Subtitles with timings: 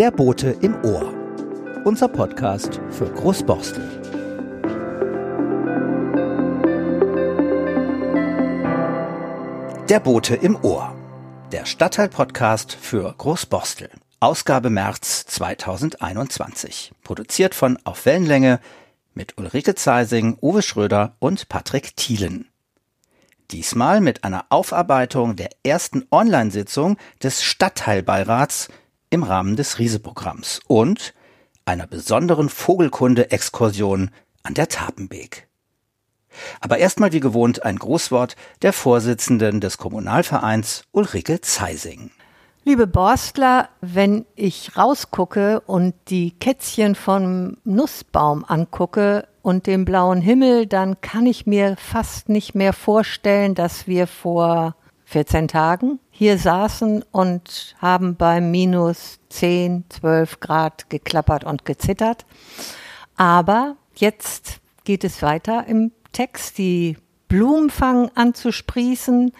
[0.00, 1.12] Der Bote im Ohr.
[1.84, 3.86] Unser Podcast für Großborstel.
[9.90, 10.96] Der Bote im Ohr.
[11.52, 13.90] Der Stadtteil-Podcast für Großborstel.
[14.20, 16.92] Ausgabe März 2021.
[17.04, 18.58] Produziert von Auf Wellenlänge
[19.12, 22.48] mit Ulrike Zeising, Uwe Schröder und Patrick Thielen.
[23.50, 28.70] Diesmal mit einer Aufarbeitung der ersten Online-Sitzung des Stadtteilbeirats
[29.10, 31.14] im Rahmen des Riese-Programms und
[31.64, 34.10] einer besonderen Vogelkunde-Exkursion
[34.42, 35.48] an der Tapenbeek.
[36.60, 42.12] Aber erstmal wie gewohnt ein Grußwort der Vorsitzenden des Kommunalvereins Ulrike Zeising.
[42.62, 50.66] Liebe Borstler, wenn ich rausgucke und die Kätzchen vom Nussbaum angucke und den blauen Himmel,
[50.66, 54.76] dann kann ich mir fast nicht mehr vorstellen, dass wir vor
[55.10, 62.26] 14 Tagen hier saßen und haben bei minus 10, 12 Grad geklappert und gezittert.
[63.16, 66.58] Aber jetzt geht es weiter im Text.
[66.58, 69.32] Die Blumen fangen an zu sprießen.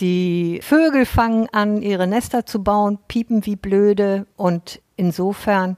[0.00, 4.26] Die Vögel fangen an, ihre Nester zu bauen, piepen wie blöde.
[4.36, 5.76] Und insofern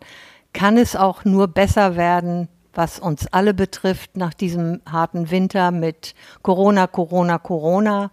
[0.53, 6.15] kann es auch nur besser werden, was uns alle betrifft, nach diesem harten Winter mit
[6.43, 8.13] Corona, Corona, Corona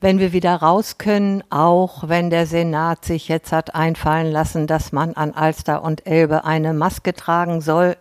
[0.00, 4.92] wenn wir wieder raus können, auch wenn der Senat sich jetzt hat einfallen lassen, dass
[4.92, 7.96] man an Alster und Elbe eine Maske tragen soll.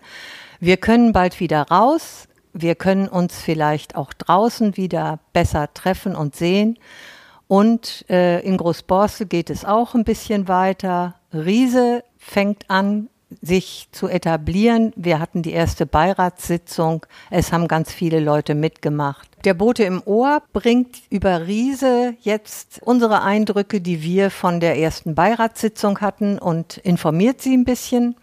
[0.60, 2.28] Wir können bald wieder raus.
[2.54, 6.78] Wir können uns vielleicht auch draußen wieder besser treffen und sehen.
[7.48, 11.16] Und äh, in Großborstel geht es auch ein bisschen weiter.
[11.34, 13.10] Riese fängt an,
[13.42, 14.94] sich zu etablieren.
[14.96, 17.06] Wir hatten die erste Beiratssitzung.
[17.30, 19.28] Es haben ganz viele Leute mitgemacht.
[19.44, 25.14] Der Bote im Ohr bringt über Riese jetzt unsere Eindrücke, die wir von der ersten
[25.14, 28.16] Beiratssitzung hatten und informiert sie ein bisschen.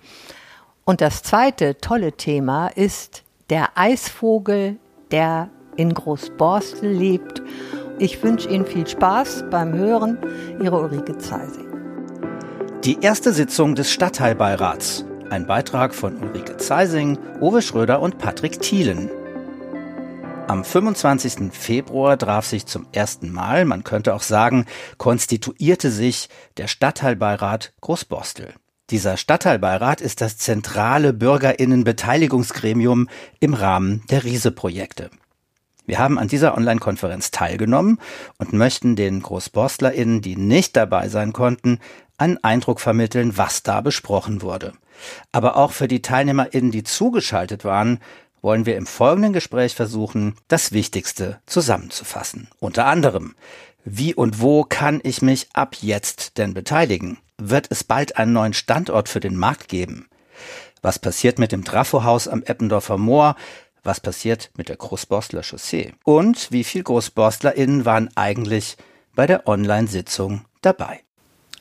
[0.85, 4.77] Und das zweite tolle Thema ist der Eisvogel,
[5.11, 7.43] der in Großborstel lebt.
[7.99, 10.19] Ich wünsche Ihnen viel Spaß beim Hören.
[10.63, 11.74] Ihre Ulrike Zeising.
[12.85, 15.07] Die erste Sitzung des Stadtteilbeirats.
[15.31, 19.09] Ein Beitrag von Ulrike Zeising, Uwe Schröder und Patrick Thielen.
[20.49, 21.51] Am 25.
[21.51, 24.67] Februar traf sich zum ersten Mal, man könnte auch sagen,
[24.99, 26.29] konstituierte sich
[26.59, 28.53] der Stadtteilbeirat Großborstel.
[28.91, 33.09] Dieser Stadtteilbeirat ist das zentrale Bürgerinnenbeteiligungsgremium
[33.41, 35.09] im Rahmen der Riese-Projekte.
[35.87, 37.99] Wir haben an dieser Online-Konferenz teilgenommen
[38.39, 41.79] und möchten den GroßborstlerInnen, die nicht dabei sein konnten,
[42.19, 44.73] einen Eindruck vermitteln, was da besprochen wurde.
[45.33, 48.01] Aber auch für die TeilnehmerInnen, die zugeschaltet waren,
[48.43, 52.49] wollen wir im folgenden Gespräch versuchen, das Wichtigste zusammenzufassen.
[52.61, 53.35] Unter anderem,
[53.85, 57.19] wie und wo kann ich mich ab jetzt denn beteiligen?
[57.39, 60.09] Wird es bald einen neuen Standort für den Markt geben?
[60.83, 63.37] Was passiert mit dem Trafohaus am Eppendorfer Moor?
[63.83, 65.95] Was passiert mit der Großborstler Chaussee?
[66.05, 68.77] Und wie viel GroßborstlerInnen waren eigentlich
[69.15, 71.01] bei der Online-Sitzung dabei?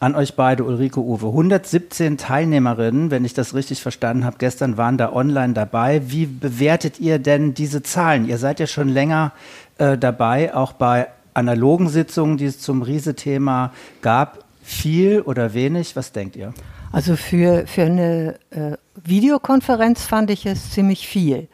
[0.03, 1.27] An euch beide, Ulrike Uwe.
[1.27, 6.01] 117 Teilnehmerinnen, wenn ich das richtig verstanden habe, gestern waren da online dabei.
[6.07, 8.27] Wie bewertet ihr denn diese Zahlen?
[8.27, 9.31] Ihr seid ja schon länger
[9.77, 13.71] äh, dabei, auch bei analogen Sitzungen, die es zum Riese-Thema
[14.01, 14.43] gab.
[14.61, 15.95] Viel oder wenig?
[15.95, 16.53] Was denkt ihr?
[16.91, 18.75] Also für, für eine äh,
[19.05, 21.47] Videokonferenz fand ich es ziemlich viel.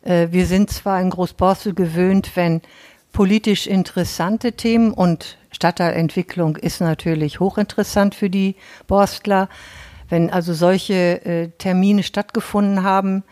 [0.00, 2.62] Äh, wir sind zwar in Großborstel gewöhnt, wenn
[3.12, 8.56] politisch interessante Themen und Stadtteilentwicklung ist natürlich hochinteressant für die
[8.86, 9.48] Borstler.
[10.08, 13.24] Wenn also solche äh, Termine stattgefunden haben,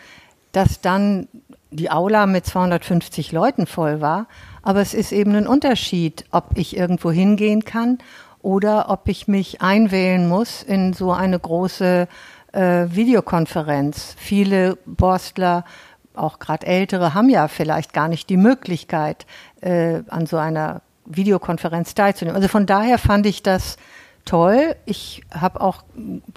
[0.53, 1.29] dass dann
[1.71, 4.27] die Aula mit 250 Leuten voll war.
[4.63, 7.99] Aber es ist eben ein Unterschied, ob ich irgendwo hingehen kann
[8.43, 12.09] oder ob ich mich einwählen muss in so eine große
[12.53, 14.15] äh, Videokonferenz.
[14.17, 15.65] Viele Borstler,
[16.15, 19.27] auch gerade ältere, haben ja vielleicht gar nicht die Möglichkeit,
[19.61, 22.37] äh, an so einer Videokonferenz teilzunehmen.
[22.37, 23.77] Also von daher fand ich das
[24.25, 24.77] toll.
[24.85, 25.83] Ich habe auch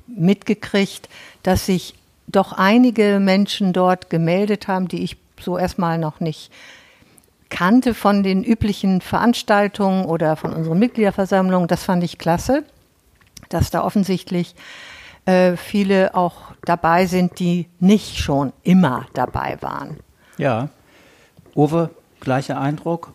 [0.08, 1.10] mitgekriegt,
[1.44, 1.96] dass sich
[2.28, 6.52] doch einige Menschen dort gemeldet haben, die ich so erstmal noch nicht
[7.50, 11.68] kannte von den üblichen Veranstaltungen oder von unseren Mitgliederversammlungen.
[11.68, 12.64] Das fand ich klasse,
[13.50, 14.56] dass da offensichtlich
[15.26, 19.98] äh, viele auch dabei sind, die nicht schon immer dabei waren.
[20.38, 20.70] Ja.
[21.54, 21.90] Uwe,
[22.22, 23.14] gleicher Eindruck?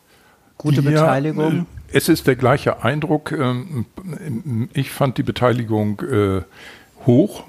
[0.59, 1.61] Gute ja, Beteiligung?
[1.61, 3.33] Äh, es ist der gleiche Eindruck.
[3.33, 3.87] Ähm,
[4.73, 6.43] ich fand die Beteiligung äh,
[7.07, 7.45] hoch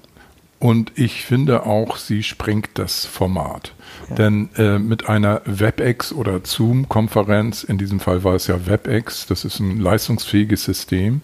[0.59, 3.74] und ich finde auch, sie sprengt das Format.
[4.09, 4.15] Ja.
[4.15, 9.45] Denn äh, mit einer WebEx oder Zoom-Konferenz, in diesem Fall war es ja WebEx, das
[9.45, 11.21] ist ein leistungsfähiges System,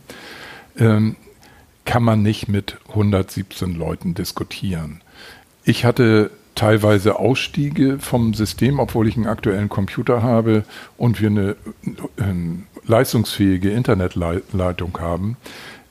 [0.78, 1.16] ähm,
[1.86, 5.02] kann man nicht mit 117 Leuten diskutieren.
[5.64, 10.64] Ich hatte teilweise Ausstiege vom System, obwohl ich einen aktuellen Computer habe
[10.98, 11.56] und wir eine,
[12.18, 15.38] eine leistungsfähige Internetleitung haben.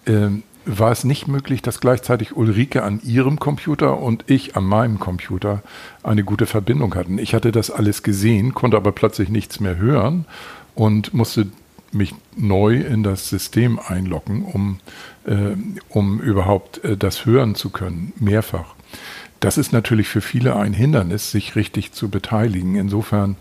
[0.06, 5.00] Ähm, war es nicht möglich, dass gleichzeitig Ulrike an ihrem Computer und ich an meinem
[5.00, 5.62] Computer
[6.04, 7.18] eine gute Verbindung hatten.
[7.18, 10.24] Ich hatte das alles gesehen, konnte aber plötzlich nichts mehr hören
[10.74, 11.48] und musste
[11.90, 14.78] mich neu in das System einloggen, um,
[15.26, 15.56] äh,
[15.88, 18.74] um überhaupt äh, das hören zu können, mehrfach.
[19.42, 22.76] Das ist natürlich für viele ein Hindernis, sich richtig zu beteiligen.
[22.76, 23.36] Insofern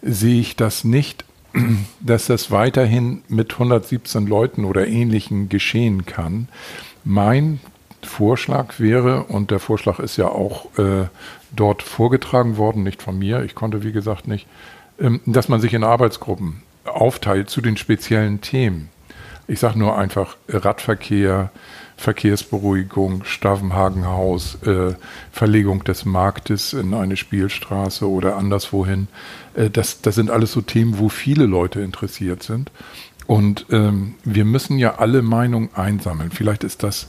[0.00, 1.24] sehe ich das nicht
[2.00, 6.48] dass das weiterhin mit 117 Leuten oder Ähnlichen geschehen kann.
[7.04, 7.60] Mein
[8.02, 11.06] Vorschlag wäre, und der Vorschlag ist ja auch äh,
[11.54, 14.46] dort vorgetragen worden, nicht von mir, ich konnte wie gesagt nicht,
[14.98, 18.88] ähm, dass man sich in Arbeitsgruppen aufteilt zu den speziellen Themen.
[19.46, 21.50] Ich sage nur einfach Radverkehr,
[22.02, 24.94] Verkehrsberuhigung, Stavenhagenhaus, äh,
[25.30, 29.06] Verlegung des Marktes in eine Spielstraße oder anderswohin.
[29.54, 32.72] Äh, das, das sind alles so Themen, wo viele Leute interessiert sind.
[33.28, 36.32] Und ähm, wir müssen ja alle Meinungen einsammeln.
[36.32, 37.06] Vielleicht ist das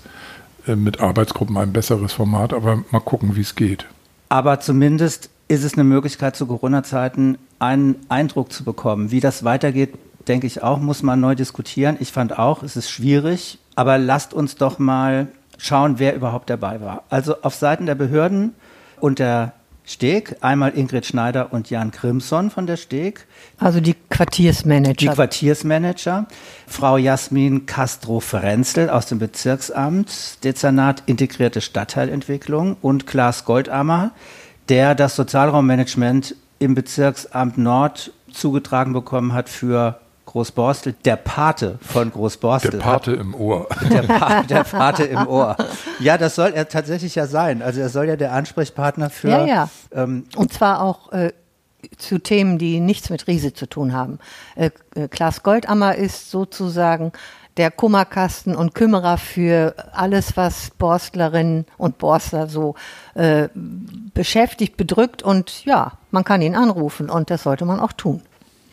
[0.68, 3.88] äh, mit Arbeitsgruppen ein besseres Format, aber mal gucken, wie es geht.
[4.30, 9.10] Aber zumindest ist es eine Möglichkeit, zu Corona-Zeiten einen Eindruck zu bekommen.
[9.10, 9.96] Wie das weitergeht,
[10.28, 11.98] denke ich auch, muss man neu diskutieren.
[12.00, 15.28] Ich fand auch, es ist schwierig, aber lasst uns doch mal
[15.58, 17.04] schauen, wer überhaupt dabei war.
[17.10, 18.54] Also auf Seiten der Behörden
[19.00, 19.54] und der
[19.86, 23.28] Steg, einmal Ingrid Schneider und Jan Grimson von der Steg.
[23.58, 24.94] Also die Quartiersmanager.
[24.94, 26.25] Die Quartiersmanager.
[26.68, 34.12] Frau Jasmin Castro-Frenzel aus dem Bezirksamt, Dezernat Integrierte Stadtteilentwicklung und Klaas Goldammer,
[34.70, 42.72] der das Sozialraummanagement im Bezirksamt Nord zugetragen bekommen hat für Großborstel, der Pate von Großborstel.
[42.72, 43.68] Der Pate hat, im Ohr.
[43.90, 45.56] Der, pa der, Pate im Ohr.
[46.00, 47.62] Ja, das soll er tatsächlich ja sein.
[47.62, 49.30] Also er soll ja der Ansprechpartner für.
[49.30, 49.70] Ja, ja.
[49.92, 51.34] Ähm, Und zwar auch äh,
[51.98, 54.20] zu Themen, die nichts mit Riese zu tun haben.
[54.56, 57.12] Äh, äh, Klaas Goldammer ist sozusagen
[57.58, 62.75] der Kummerkasten und Kümmerer für alles, was Borstlerinnen und Borstler so
[63.14, 68.24] äh, beschäftigt, bedrückt und ja, man kann ihn anrufen und das sollte man auch tun.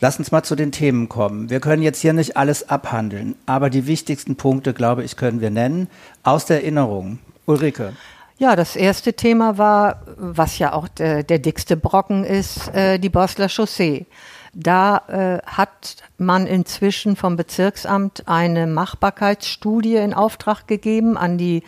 [0.03, 1.51] Lass uns mal zu den Themen kommen.
[1.51, 5.51] Wir können jetzt hier nicht alles abhandeln, aber die wichtigsten Punkte, glaube ich, können wir
[5.51, 5.89] nennen.
[6.23, 7.19] Aus der Erinnerung.
[7.45, 7.93] Ulrike.
[8.39, 13.11] Ja, das erste Thema war, was ja auch der, der dickste Brocken ist, äh, die
[13.11, 14.07] Bosler Chaussee.
[14.55, 21.63] Da äh, hat man inzwischen vom Bezirksamt eine Machbarkeitsstudie in Auftrag gegeben an die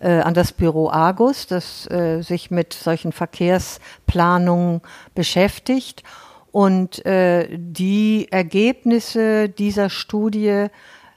[0.00, 4.82] äh, an das Büro Argus, das äh, sich mit solchen Verkehrsplanungen
[5.14, 6.04] beschäftigt.
[6.50, 10.66] Und äh, die Ergebnisse dieser Studie,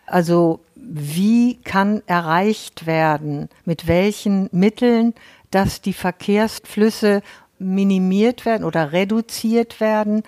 [0.05, 5.13] also wie kann erreicht werden, mit welchen Mitteln,
[5.51, 7.21] dass die Verkehrsflüsse
[7.59, 10.23] minimiert werden oder reduziert werden.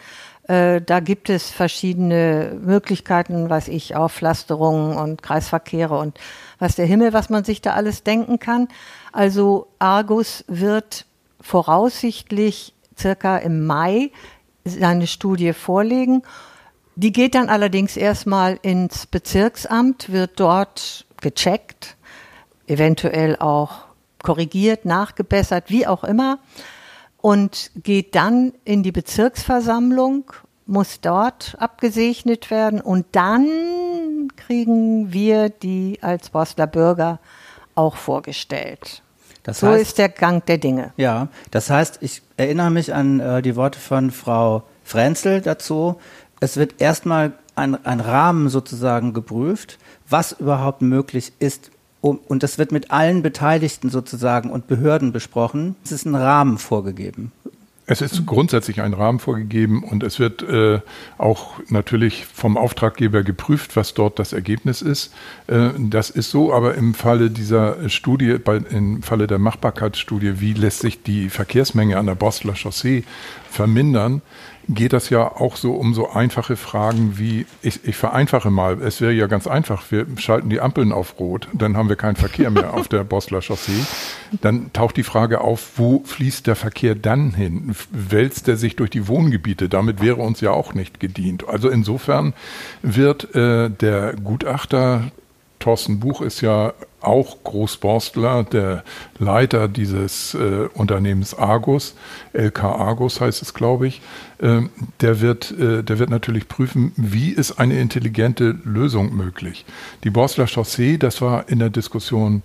[0.47, 6.19] Äh, da gibt es verschiedene Möglichkeiten, weiß ich, Aufpflasterungen und Kreisverkehre und
[6.59, 8.67] was der Himmel, was man sich da alles denken kann.
[9.11, 11.05] Also Argus wird
[11.41, 14.11] voraussichtlich circa im Mai
[14.65, 16.23] seine Studie vorlegen.
[16.95, 21.95] Die geht dann allerdings erstmal ins Bezirksamt, wird dort gecheckt,
[22.67, 23.85] eventuell auch
[24.21, 26.39] korrigiert, nachgebessert, wie auch immer,
[27.17, 30.31] und geht dann in die Bezirksversammlung,
[30.65, 37.19] muss dort abgesegnet werden und dann kriegen wir die als Bosler Bürger
[37.75, 39.01] auch vorgestellt.
[39.43, 40.93] Das so heißt, ist der Gang der Dinge.
[40.95, 45.95] Ja, das heißt, ich erinnere mich an äh, die Worte von Frau Frenzel dazu.
[46.39, 51.71] Es wird erstmal ein, ein Rahmen sozusagen geprüft, was überhaupt möglich ist.
[52.01, 55.77] Und das wird mit allen Beteiligten sozusagen und Behörden besprochen.
[55.85, 57.31] Es ist ein Rahmen vorgegeben.
[57.85, 60.79] Es ist grundsätzlich ein Rahmen vorgegeben und es wird äh,
[61.17, 65.13] auch natürlich vom Auftraggeber geprüft, was dort das Ergebnis ist.
[65.47, 70.53] Äh, das ist so, aber im Falle dieser Studie, bei, im Falle der Machbarkeitsstudie, wie
[70.53, 73.03] lässt sich die Verkehrsmenge an der Bostler Chaussee
[73.49, 74.21] vermindern,
[74.69, 79.01] geht das ja auch so um so einfache Fragen wie, ich, ich vereinfache mal, es
[79.01, 82.49] wäre ja ganz einfach, wir schalten die Ampeln auf Rot, dann haben wir keinen Verkehr
[82.49, 83.85] mehr auf der Bosler Chaussee.
[84.41, 87.72] Dann taucht die Frage auf, wo fließt der Verkehr dann hin?
[87.91, 89.69] Wälzt er sich durch die Wohngebiete?
[89.69, 91.47] Damit wäre uns ja auch nicht gedient.
[91.47, 92.33] Also insofern
[92.81, 95.11] wird äh, der Gutachter
[95.63, 98.83] Thorsten Buch ist ja auch Großborstler, der
[99.17, 101.95] Leiter dieses äh, Unternehmens Argus,
[102.33, 104.01] LK Argus heißt es, glaube ich.
[104.41, 109.63] Ähm, der, wird, äh, der wird natürlich prüfen, wie ist eine intelligente Lösung möglich.
[110.03, 112.41] Die Borstler Chaussee, das war in der Diskussion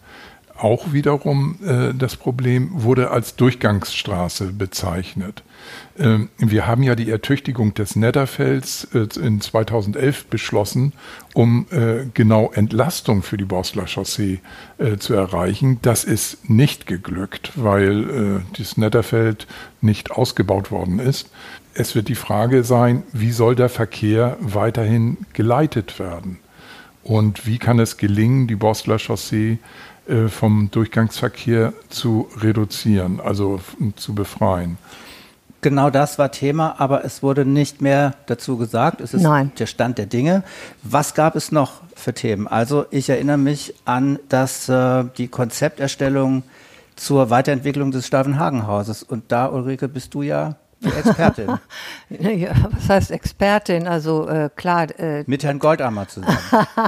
[0.59, 5.43] auch wiederum äh, das Problem, wurde als Durchgangsstraße bezeichnet.
[5.99, 10.93] Ähm, wir haben ja die Ertüchtigung des Netterfelds äh, in 2011 beschlossen,
[11.35, 14.41] um äh, genau Entlastung für die Borstler Chaussee
[14.79, 15.79] äh, zu erreichen.
[15.83, 19.47] Das ist nicht geglückt, weil äh, das Netterfeld
[19.81, 21.31] nicht ausgebaut worden ist.
[21.75, 26.39] Es wird die Frage sein, wie soll der Verkehr weiterhin geleitet werden?
[27.05, 29.59] Und wie kann es gelingen, die Borstler Chaussee
[30.29, 33.61] vom Durchgangsverkehr zu reduzieren, also
[33.97, 34.79] zu befreien.
[35.61, 39.01] Genau das war Thema, aber es wurde nicht mehr dazu gesagt.
[39.01, 39.51] Es ist Nein.
[39.59, 40.45] der Stand der Dinge.
[40.85, 42.47] Was gab es noch für Themen?
[42.47, 46.45] Also ich erinnere mich an dass äh, die Konzepterstellung
[46.95, 49.03] zur Weiterentwicklung des Stavenhagenhauses.
[49.03, 51.59] Und da, Ulrike, bist du ja die Expertin.
[52.09, 53.89] ja, was heißt Expertin?
[53.89, 54.87] Also äh, klar.
[54.99, 56.37] Äh, Mit Herrn Goldammer zusammen.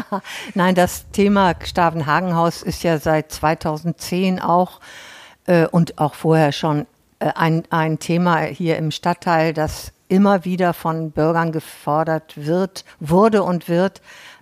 [0.54, 4.80] Nein, das Thema Stavenhagenhaus ist ja seit 2010 auch
[5.46, 6.86] äh, und auch vorher schon
[7.18, 13.42] äh, ein, ein Thema hier im Stadtteil, das immer wieder von Bürgern gefordert wird, wurde
[13.42, 14.00] und wird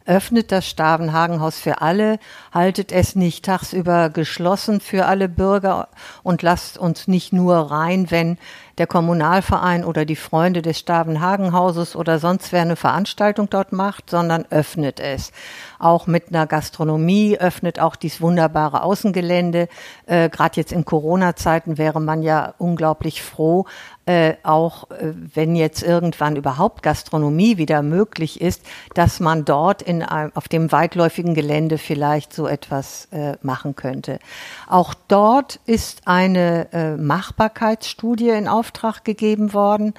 [0.09, 2.19] öffnet das Stavenhagenhaus für alle,
[2.53, 5.89] haltet es nicht tagsüber geschlossen für alle Bürger
[6.23, 8.39] und lasst uns nicht nur rein, wenn
[8.79, 14.47] der Kommunalverein oder die Freunde des Stavenhagenhauses oder sonst wer eine Veranstaltung dort macht, sondern
[14.51, 15.33] öffnet es.
[15.79, 19.69] Auch mit einer Gastronomie öffnet auch dieses wunderbare Außengelände.
[20.07, 23.67] Äh, Gerade jetzt in Corona-Zeiten wäre man ja unglaublich froh,
[24.07, 28.63] äh, auch äh, wenn jetzt irgendwann überhaupt Gastronomie wieder möglich ist,
[28.95, 34.19] dass man dort in einem, auf dem weitläufigen Gelände vielleicht so etwas äh, machen könnte.
[34.67, 38.68] Auch dort ist eine äh, Machbarkeitsstudie in Auftrag
[39.05, 39.95] gegeben worden.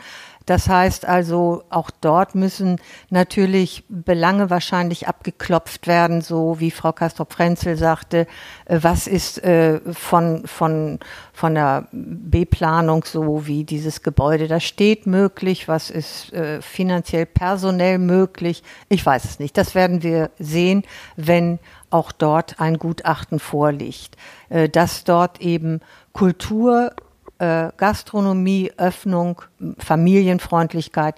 [0.50, 7.78] Das heißt also, auch dort müssen natürlich Belange wahrscheinlich abgeklopft werden, so wie Frau Castro-Prenzel
[7.78, 8.26] sagte,
[8.66, 10.98] äh, was ist äh, von, von,
[11.34, 18.00] von der B-Planung so, wie dieses Gebäude da steht, möglich, was ist äh, finanziell, personell
[18.00, 18.64] möglich.
[18.88, 19.56] Ich weiß es nicht.
[19.56, 20.82] Das werden wir sehen,
[21.16, 21.60] wenn
[21.92, 24.16] auch dort ein Gutachten vorliegt,
[24.72, 25.82] dass dort eben
[26.14, 26.92] Kultur
[27.40, 29.42] äh, Gastronomie, Öffnung,
[29.78, 31.16] Familienfreundlichkeit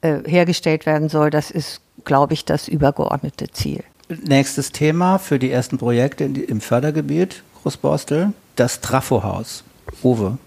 [0.00, 1.30] äh, hergestellt werden soll.
[1.30, 3.84] Das ist, glaube ich, das übergeordnete Ziel.
[4.08, 9.64] Nächstes Thema für die ersten Projekte im Fördergebiet Großborstel, das Trafohaus.
[10.02, 10.38] Uwe.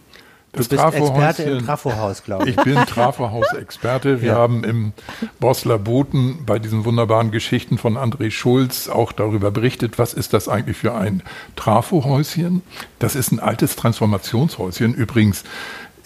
[0.52, 2.58] Du bist Experte im Trafohaus, glaube ich.
[2.58, 4.22] Ich bin Trafohaus-Experte.
[4.22, 4.36] Wir ja.
[4.36, 4.94] haben im
[5.40, 10.50] Bosler Boten bei diesen wunderbaren Geschichten von André Schulz auch darüber berichtet, was ist das
[10.50, 11.22] eigentlich für ein
[11.56, 12.64] Trafohäuschen?
[12.98, 14.96] Das ist ein altes Transformationshäuschen.
[14.96, 15.44] Übrigens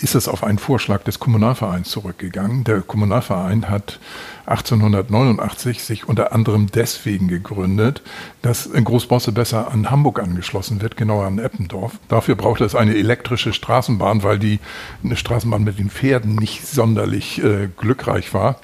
[0.04, 2.66] ist es auf einen Vorschlag des Kommunalvereins zurückgegangen.
[2.66, 4.00] Der Kommunalverein hat
[4.46, 8.02] 1889 sich unter anderem deswegen gegründet,
[8.42, 11.94] dass Großbosse besser an Hamburg angeschlossen wird, genauer an Eppendorf.
[12.10, 14.60] Dafür braucht es eine elektrische Straßenbahn, weil die
[15.04, 18.60] eine Straßenbahn mit den Pferden nicht sonderlich äh, glückreich war.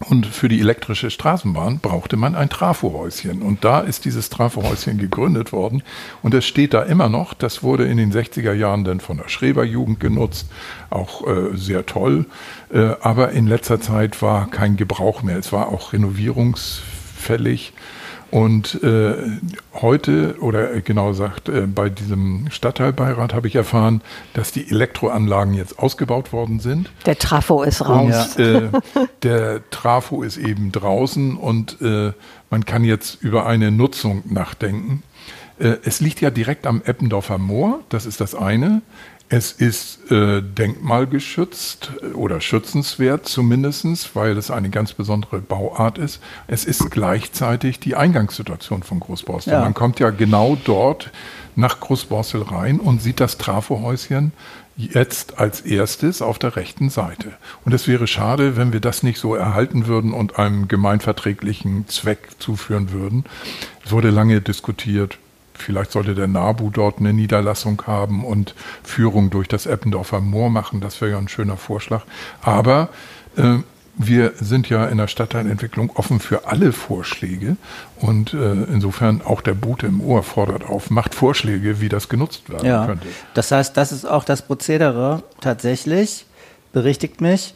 [0.00, 3.42] Und für die elektrische Straßenbahn brauchte man ein Trafohäuschen.
[3.42, 5.82] Und da ist dieses Trafohäuschen gegründet worden.
[6.22, 7.34] Und es steht da immer noch.
[7.34, 10.48] Das wurde in den 60er Jahren dann von der Schreberjugend genutzt.
[10.90, 12.26] Auch äh, sehr toll.
[12.72, 15.36] Äh, aber in letzter Zeit war kein Gebrauch mehr.
[15.36, 17.72] Es war auch renovierungsfällig.
[18.30, 19.14] Und äh,
[19.72, 24.02] heute, oder genau gesagt, äh, bei diesem Stadtteilbeirat habe ich erfahren,
[24.34, 26.90] dass die Elektroanlagen jetzt ausgebaut worden sind.
[27.06, 28.36] Der Trafo ist raus.
[28.36, 28.68] Und, äh,
[29.22, 32.12] der Trafo ist eben draußen und äh,
[32.50, 35.02] man kann jetzt über eine Nutzung nachdenken.
[35.58, 38.82] Äh, es liegt ja direkt am Eppendorfer Moor, das ist das eine.
[39.30, 46.20] Es ist äh, denkmalgeschützt äh, oder schützenswert zumindest, weil es eine ganz besondere Bauart ist.
[46.46, 49.52] Es ist gleichzeitig die Eingangssituation von Großborstel.
[49.52, 49.60] Ja.
[49.60, 51.10] Man kommt ja genau dort
[51.56, 54.32] nach Großborstel rein und sieht das Trafohäuschen
[54.78, 57.32] jetzt als erstes auf der rechten Seite.
[57.64, 62.28] Und es wäre schade, wenn wir das nicht so erhalten würden und einem gemeinverträglichen Zweck
[62.38, 63.24] zuführen würden.
[63.84, 65.18] Es wurde lange diskutiert,
[65.58, 70.80] Vielleicht sollte der NABU dort eine Niederlassung haben und Führung durch das Eppendorfer Moor machen.
[70.80, 72.02] Das wäre ja ein schöner Vorschlag.
[72.42, 72.88] Aber
[73.36, 73.58] äh,
[73.98, 77.56] wir sind ja in der Stadtteilentwicklung offen für alle Vorschläge
[77.96, 82.48] und äh, insofern auch der Bote im Ohr fordert auf, macht Vorschläge, wie das genutzt
[82.48, 82.86] werden ja.
[82.86, 83.08] könnte.
[83.34, 86.26] Das heißt, das ist auch das Prozedere tatsächlich,
[86.72, 87.54] berichtigt mich,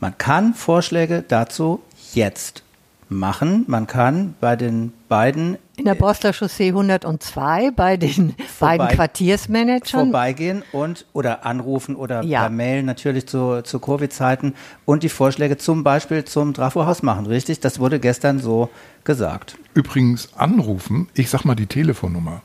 [0.00, 1.80] man kann Vorschläge dazu
[2.12, 2.62] jetzt
[3.08, 3.64] machen.
[3.68, 10.10] Man kann bei den beiden in der Borstler Chaussee 102 bei den Vorbei, beiden Quartiersmanagern.
[10.10, 12.42] Vorbeigehen und oder anrufen oder ja.
[12.42, 14.54] per Mail natürlich zu, zu Covid-Zeiten
[14.84, 17.60] und die Vorschläge zum Beispiel zum Trafohaus machen, richtig?
[17.60, 18.70] Das wurde gestern so
[19.04, 19.58] gesagt.
[19.74, 22.42] Übrigens anrufen, ich sag mal die Telefonnummer.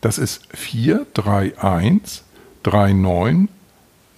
[0.00, 2.22] Das ist 431
[2.64, 3.48] 39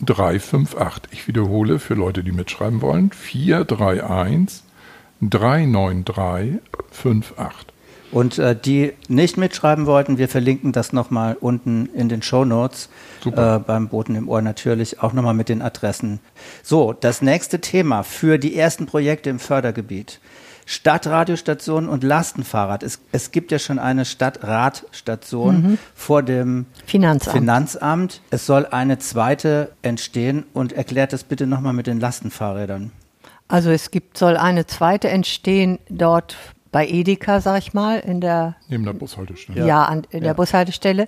[0.05, 1.13] 358.
[1.13, 3.11] Ich wiederhole für Leute, die mitschreiben wollen.
[3.13, 4.63] 431
[5.21, 7.72] 393 58.
[8.13, 12.91] Und äh, die nicht mitschreiben wollten, wir verlinken das nochmal unten in den Show Notes
[13.25, 16.21] äh, beim Boten im Ohr natürlich auch nochmal mit den Adressen.
[16.63, 20.21] So, das nächste Thema für die ersten Projekte im Fördergebiet.
[20.67, 22.83] Stadtradiostationen und Lastenfahrrad.
[22.83, 25.79] Es, es gibt ja schon eine Stadtradstation mhm.
[25.95, 27.37] vor dem Finanzamt.
[27.37, 28.21] Finanzamt.
[28.31, 32.93] Es soll eine zweite entstehen und erklärt das bitte nochmal mit den Lastenfahrrädern.
[33.49, 36.37] Also es gibt, soll eine zweite entstehen dort
[36.73, 39.67] bei Edeka, sag ich mal, in der neben der Bushaltestelle.
[39.67, 40.29] Ja, an, in ja.
[40.29, 41.07] der Bushaltestelle.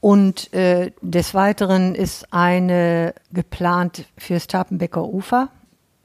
[0.00, 5.48] Und äh, des Weiteren ist eine geplant fürs Tapenbecker Ufer.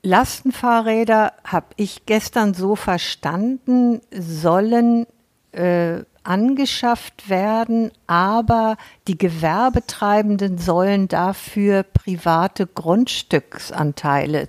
[0.01, 5.05] Lastenfahrräder habe ich gestern so verstanden, sollen
[5.51, 14.47] äh, angeschafft werden, aber die Gewerbetreibenden sollen dafür private Grundstücksanteile, äh,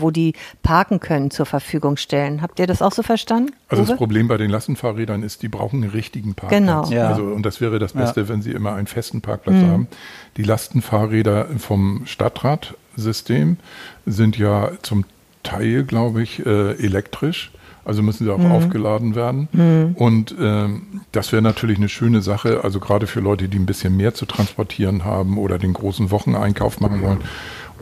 [0.00, 2.42] wo die parken können, zur Verfügung stellen.
[2.42, 3.52] Habt ihr das auch so verstanden?
[3.68, 6.60] Also das Problem bei den Lastenfahrrädern ist, die brauchen einen richtigen Parkplatz.
[6.60, 6.84] Genau.
[6.90, 7.08] Ja.
[7.08, 8.28] Also, und das wäre das Beste, ja.
[8.28, 9.70] wenn sie immer einen festen Parkplatz mhm.
[9.70, 9.88] haben.
[10.36, 13.58] Die Lastenfahrräder vom Stadtratsystem
[14.06, 15.04] sind ja zum
[15.42, 17.52] Teil, glaube ich, äh, elektrisch.
[17.84, 18.52] Also müssen sie auch mhm.
[18.52, 19.48] aufgeladen werden.
[19.52, 19.94] Mhm.
[19.96, 23.96] Und ähm, das wäre natürlich eine schöne Sache, also gerade für Leute, die ein bisschen
[23.96, 27.18] mehr zu transportieren haben oder den großen Wocheneinkauf machen wollen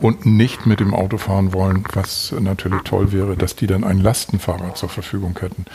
[0.01, 3.99] und nicht mit dem Auto fahren wollen, was natürlich toll wäre, dass die dann ein
[3.99, 5.65] Lastenfahrrad zur Verfügung hätten.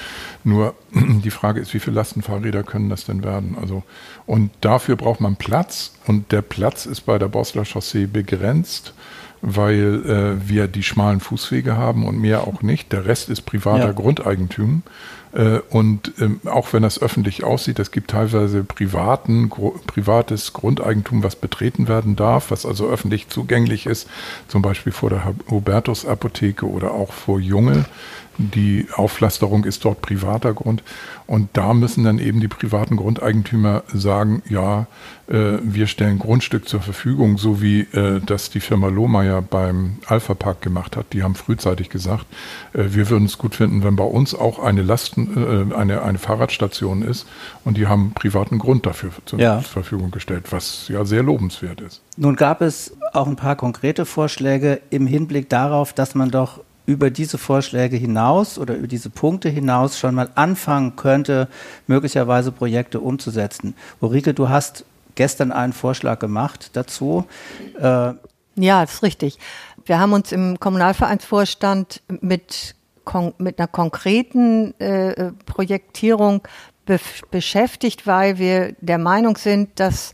[0.42, 3.56] Nur die Frage ist, wie viele Lastenfahrräder können das denn werden?
[3.60, 3.84] Also,
[4.26, 8.94] und dafür braucht man Platz und der Platz ist bei der Bosler Chaussee begrenzt
[9.42, 12.92] weil äh, wir die schmalen Fußwege haben und mehr auch nicht.
[12.92, 13.92] Der Rest ist privater ja.
[13.92, 14.82] Grundeigentum.
[15.36, 19.50] Äh, und ähm, auch wenn das öffentlich aussieht, es gibt teilweise privaten,
[19.86, 24.08] privates Grundeigentum, was betreten werden darf, was also öffentlich zugänglich ist,
[24.48, 27.84] zum Beispiel vor der Hubertus Apotheke oder auch vor Junge.
[28.38, 30.82] Die Auflasterung ist dort privater Grund.
[31.26, 34.86] Und da müssen dann eben die privaten Grundeigentümer sagen, ja,
[35.28, 40.34] äh, wir stellen Grundstück zur Verfügung, so wie äh, das die Firma Lohmeier beim Alpha
[40.34, 41.12] Park gemacht hat.
[41.12, 42.26] Die haben frühzeitig gesagt,
[42.74, 46.18] äh, wir würden es gut finden, wenn bei uns auch eine Lasten, äh, eine, eine
[46.18, 47.26] Fahrradstation ist.
[47.64, 49.60] Und die haben privaten Grund dafür zur ja.
[49.60, 52.02] Verfügung gestellt, was ja sehr lobenswert ist.
[52.16, 57.10] Nun gab es auch ein paar konkrete Vorschläge im Hinblick darauf, dass man doch über
[57.10, 61.48] diese Vorschläge hinaus oder über diese Punkte hinaus schon mal anfangen könnte,
[61.88, 63.74] möglicherweise Projekte umzusetzen.
[64.00, 64.84] Ulrike, du hast
[65.16, 67.26] gestern einen Vorschlag gemacht dazu.
[67.80, 68.12] Äh
[68.58, 69.38] ja, das ist richtig.
[69.84, 72.75] Wir haben uns im Kommunalvereinsvorstand mit,
[73.38, 76.42] mit einer konkreten äh, Projektierung
[76.84, 80.12] be beschäftigt, weil wir der Meinung sind, dass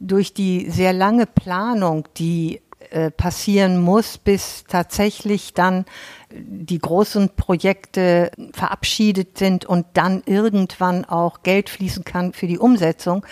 [0.00, 5.84] durch die sehr lange Planung, die äh, passieren muss, bis tatsächlich dann
[6.30, 13.26] die großen Projekte verabschiedet sind und dann irgendwann auch Geld fließen kann für die Umsetzung,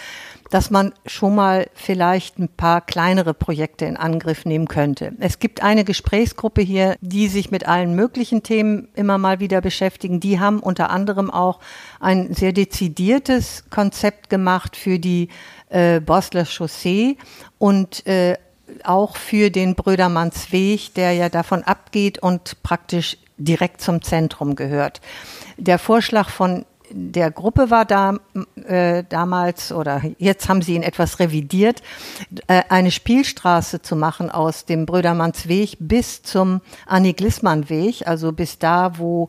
[0.50, 5.12] dass man schon mal vielleicht ein paar kleinere Projekte in Angriff nehmen könnte.
[5.18, 10.20] Es gibt eine Gesprächsgruppe hier, die sich mit allen möglichen Themen immer mal wieder beschäftigen.
[10.20, 11.60] Die haben unter anderem auch
[12.00, 15.28] ein sehr dezidiertes Konzept gemacht für die
[15.68, 17.16] äh, Bosler Chaussee
[17.58, 18.36] und äh,
[18.84, 25.00] auch für den Brödermannsweg, der ja davon abgeht und praktisch direkt zum Zentrum gehört.
[25.56, 28.18] Der Vorschlag von der Gruppe war da
[28.66, 31.82] äh, damals oder jetzt haben sie ihn etwas revidiert,
[32.46, 38.58] äh, eine Spielstraße zu machen aus dem Brödermannsweg bis zum Annie Glissmann Weg, also bis
[38.58, 39.28] da, wo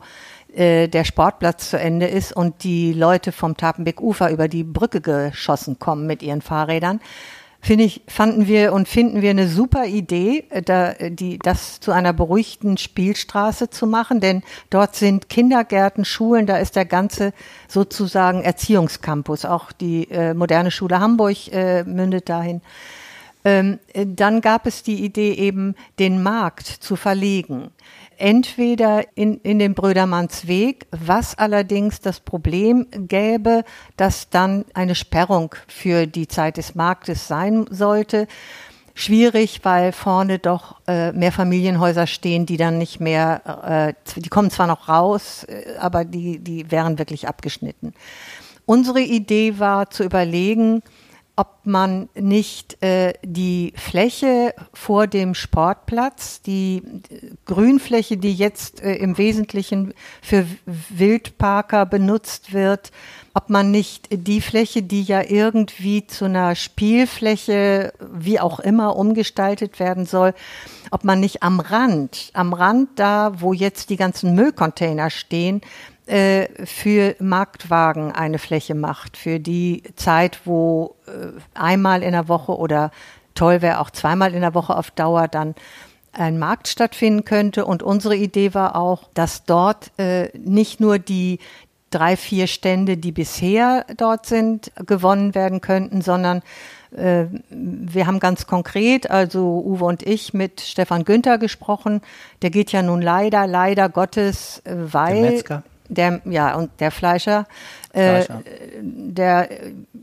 [0.54, 5.00] äh, der Sportplatz zu Ende ist und die Leute vom Tapenbeck Ufer über die Brücke
[5.00, 7.00] geschossen kommen mit ihren Fahrrädern
[7.68, 11.92] finde ich, fanden wir und finden wir eine super Idee, äh, da, die, das zu
[11.92, 17.34] einer beruhigten Spielstraße zu machen, denn dort sind Kindergärten, Schulen, da ist der ganze
[17.68, 19.44] sozusagen Erziehungscampus.
[19.44, 22.62] Auch die äh, moderne Schule Hamburg äh, mündet dahin.
[23.44, 27.70] Ähm, äh, dann gab es die Idee eben, den Markt zu verlegen
[28.18, 33.64] entweder in, in den Brödermannsweg, was allerdings das Problem gäbe,
[33.96, 38.26] dass dann eine Sperrung für die Zeit des Marktes sein sollte.
[38.94, 44.50] schwierig, weil vorne doch äh, mehr Familienhäuser stehen, die dann nicht mehr, äh, die kommen
[44.50, 47.94] zwar noch raus, äh, aber die, die wären wirklich abgeschnitten.
[48.66, 50.82] Unsere Idee war zu überlegen,
[51.38, 56.82] ob man nicht äh, die Fläche vor dem Sportplatz, die
[57.44, 62.90] Grünfläche, die jetzt äh, im Wesentlichen für Wildparker benutzt wird,
[63.34, 69.78] ob man nicht die Fläche, die ja irgendwie zu einer Spielfläche, wie auch immer, umgestaltet
[69.78, 70.34] werden soll,
[70.90, 75.60] ob man nicht am Rand, am Rand da, wo jetzt die ganzen Müllcontainer stehen,
[76.08, 82.56] äh, für Marktwagen eine Fläche macht, für die Zeit, wo äh, einmal in der Woche
[82.56, 82.90] oder
[83.34, 85.54] toll wäre auch zweimal in der Woche auf Dauer dann
[86.12, 87.64] ein Markt stattfinden könnte.
[87.64, 91.38] Und unsere Idee war auch, dass dort äh, nicht nur die,
[91.90, 96.42] drei, vier Stände, die bisher dort sind, gewonnen werden könnten, sondern
[96.96, 102.00] äh, wir haben ganz konkret, also Uwe und ich, mit Stefan Günther gesprochen.
[102.42, 105.22] Der geht ja nun leider, leider Gottes, äh, weil.
[105.22, 105.62] Der Metzger.
[105.88, 107.46] Der, ja, und der Fleischer,
[107.92, 108.40] äh, Fleischer.
[108.40, 109.48] Äh, der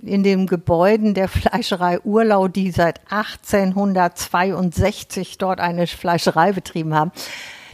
[0.01, 7.11] in den Gebäuden der Fleischerei Urlau, die seit 1862 dort eine Fleischerei betrieben haben,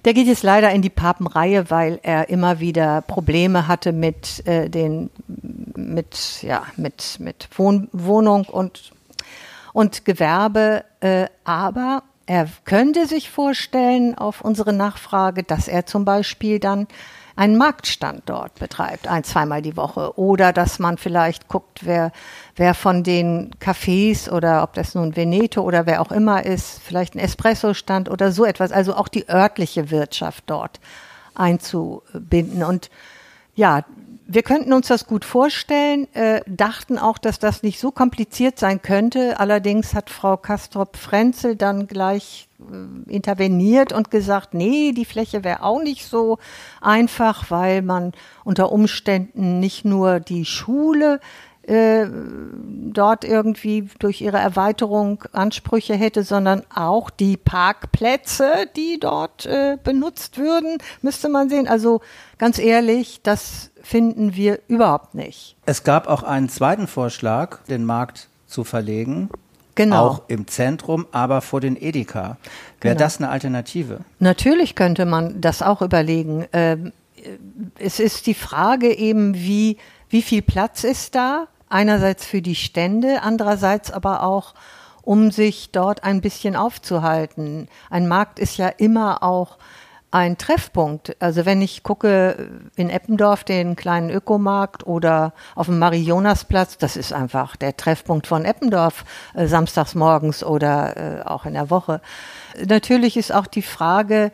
[0.06, 4.69] der geht jetzt leider in die Papenreihe, weil er immer wieder Probleme hatte mit äh,
[4.69, 8.91] den mit ja mit mit Wohn Wohnung und
[9.74, 16.60] und Gewerbe, äh, aber er könnte sich vorstellen auf unsere Nachfrage, dass er zum Beispiel
[16.60, 16.88] dann
[17.36, 20.17] einen Marktstand dort betreibt, ein, zweimal die Woche.
[20.17, 22.12] Oder dass man vielleicht guckt, wer,
[22.56, 27.15] wer von den Cafés oder ob das nun Veneto oder wer auch immer ist, vielleicht
[27.15, 28.72] ein Espresso-Stand oder so etwas.
[28.72, 30.80] Also auch die örtliche Wirtschaft dort
[31.36, 32.63] einzubinden.
[32.63, 32.89] Und
[33.56, 33.84] ja,
[34.34, 38.82] wir könnten uns das gut vorstellen, äh, dachten auch, dass das nicht so kompliziert sein
[38.82, 39.39] könnte.
[39.39, 45.82] Allerdings hat Frau Kastrop-Frenzel dann gleich äh, interveniert und gesagt, nee, die Fläche wäre auch
[45.82, 46.38] nicht so
[46.80, 48.13] einfach, weil man
[48.46, 51.20] unter Umständen nicht nur die Schule
[51.63, 52.08] äh,
[52.93, 60.38] dort irgendwie durch ihre Erweiterung Ansprüche hätte, sondern auch die Parkplätze, die dort äh, benutzt
[60.38, 61.67] würden, müsste man sehen.
[61.67, 62.02] Also
[62.38, 65.56] ganz ehrlich, das finden wir überhaupt nicht.
[65.65, 69.30] Es gab auch einen zweiten Vorschlag, den Markt zu verlegen.
[69.76, 70.08] Genau.
[70.08, 72.38] Auch im Zentrum, aber vor den Edeka.
[72.82, 73.06] Wäre genau.
[73.06, 74.02] das eine Alternative?
[74.19, 76.45] Natürlich könnte man das auch überlegen.
[76.52, 76.91] Ähm,
[77.80, 79.78] es ist die Frage eben, wie,
[80.12, 81.47] wie viel Platz ist da?
[81.69, 84.54] Einerseits für die Stände, andererseits aber auch,
[85.04, 87.69] um sich dort ein bisschen aufzuhalten.
[87.89, 89.58] Ein Markt ist ja immer auch
[90.12, 91.15] ein Treffpunkt.
[91.21, 97.13] Also wenn ich gucke in Eppendorf den kleinen Ökomarkt oder auf dem Marie-Jonas-Platz, das ist
[97.13, 102.02] einfach der Treffpunkt von Eppendorf, äh, samstags morgens oder äh, auch in der Woche.
[102.67, 104.32] Natürlich ist auch die Frage, äh,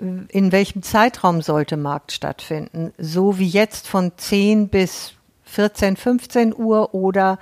[0.00, 2.92] in welchem Zeitraum sollte Markt stattfinden?
[2.98, 7.38] So wie jetzt von 10 bis 14, 15 Uhr oder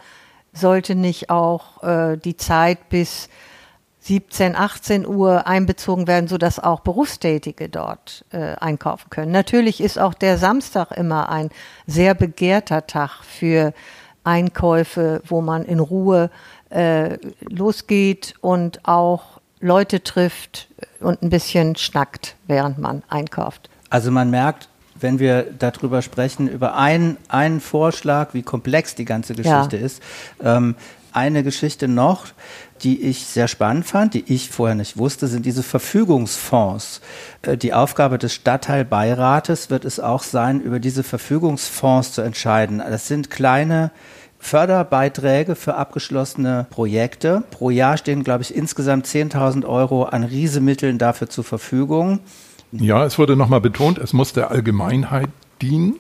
[0.52, 3.28] sollte nicht auch äh, die Zeit bis
[4.00, 9.32] 17, 18 Uhr einbezogen werden, sodass auch Berufstätige dort äh, einkaufen können.
[9.32, 11.50] Natürlich ist auch der Samstag immer ein
[11.86, 13.74] sehr begehrter Tag für
[14.24, 16.30] Einkäufe, wo man in Ruhe
[16.70, 20.68] äh, losgeht und auch Leute trifft
[21.00, 23.68] und ein bisschen schnackt, während man einkauft.
[23.90, 24.68] Also man merkt,
[25.00, 29.86] wenn wir darüber sprechen, über einen, einen Vorschlag, wie komplex die ganze Geschichte ja.
[29.86, 30.02] ist.
[30.42, 30.74] Ähm,
[31.12, 32.26] eine Geschichte noch,
[32.82, 37.00] die ich sehr spannend fand, die ich vorher nicht wusste, sind diese Verfügungsfonds.
[37.42, 42.78] Äh, die Aufgabe des Stadtteilbeirates wird es auch sein, über diese Verfügungsfonds zu entscheiden.
[42.78, 43.90] Das sind kleine
[44.38, 47.42] Förderbeiträge für abgeschlossene Projekte.
[47.51, 52.20] Pro Jahr stehen, glaube ich, insgesamt 10.000 Euro an Riesemitteln dafür zur Verfügung.
[52.72, 55.29] Ja, es wurde nochmal betont, es muss der Allgemeinheit
[55.61, 55.96] dienen.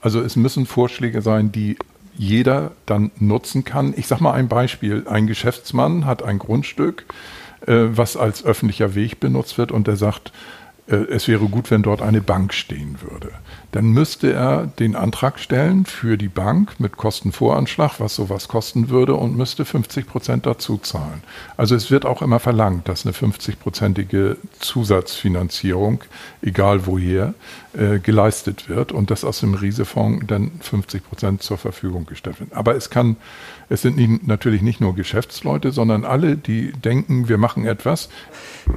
[0.00, 1.76] Also es müssen Vorschläge sein, die
[2.16, 3.94] jeder dann nutzen kann.
[3.96, 5.06] Ich sage mal ein Beispiel.
[5.08, 7.06] Ein Geschäftsmann hat ein Grundstück,
[7.66, 10.32] äh, was als öffentlicher Weg benutzt wird und der sagt,
[10.86, 13.30] äh, es wäre gut, wenn dort eine Bank stehen würde
[13.72, 19.14] dann müsste er den Antrag stellen für die Bank mit Kostenvoranschlag, was sowas kosten würde,
[19.14, 21.22] und müsste 50 Prozent dazu zahlen.
[21.56, 26.02] Also es wird auch immer verlangt, dass eine 50-prozentige Zusatzfinanzierung,
[26.42, 27.34] egal woher,
[27.72, 32.52] äh, geleistet wird und dass aus dem Riesefonds dann 50 Prozent zur Verfügung gestellt werden.
[32.52, 33.16] Aber es kann,
[33.68, 38.08] es sind nie, natürlich nicht nur Geschäftsleute, sondern alle, die denken, wir machen etwas.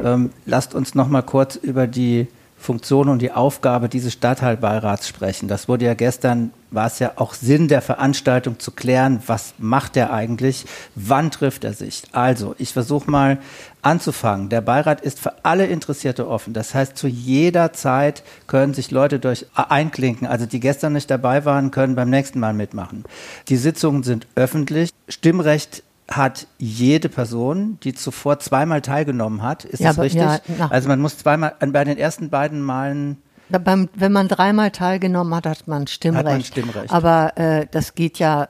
[0.03, 2.27] Ähm, lasst uns noch mal kurz über die
[2.63, 5.47] Funktion und die Aufgabe dieses Stadtteilbeirats sprechen.
[5.47, 9.97] Das wurde ja gestern, war es ja auch Sinn der Veranstaltung zu klären, was macht
[9.97, 12.03] er eigentlich, wann trifft er sich.
[12.13, 13.37] Also, ich versuche mal
[13.81, 14.49] anzufangen.
[14.49, 16.53] Der Beirat ist für alle Interessierte offen.
[16.53, 20.25] Das heißt, zu jeder Zeit können sich Leute durch einklinken.
[20.25, 23.03] Also die gestern nicht dabei waren, können beim nächsten Mal mitmachen.
[23.49, 24.89] Die Sitzungen sind öffentlich.
[25.09, 25.83] Stimmrecht
[26.15, 29.65] hat jede Person, die zuvor zweimal teilgenommen hat.
[29.65, 30.21] Ist ja, das richtig?
[30.21, 33.17] Ja, also man muss zweimal, bei den ersten beiden Malen
[33.49, 36.25] beim, wenn man dreimal teilgenommen hat, hat man Stimmrecht.
[36.25, 36.91] Hat man Stimmrecht.
[36.91, 38.49] Aber äh, das geht ja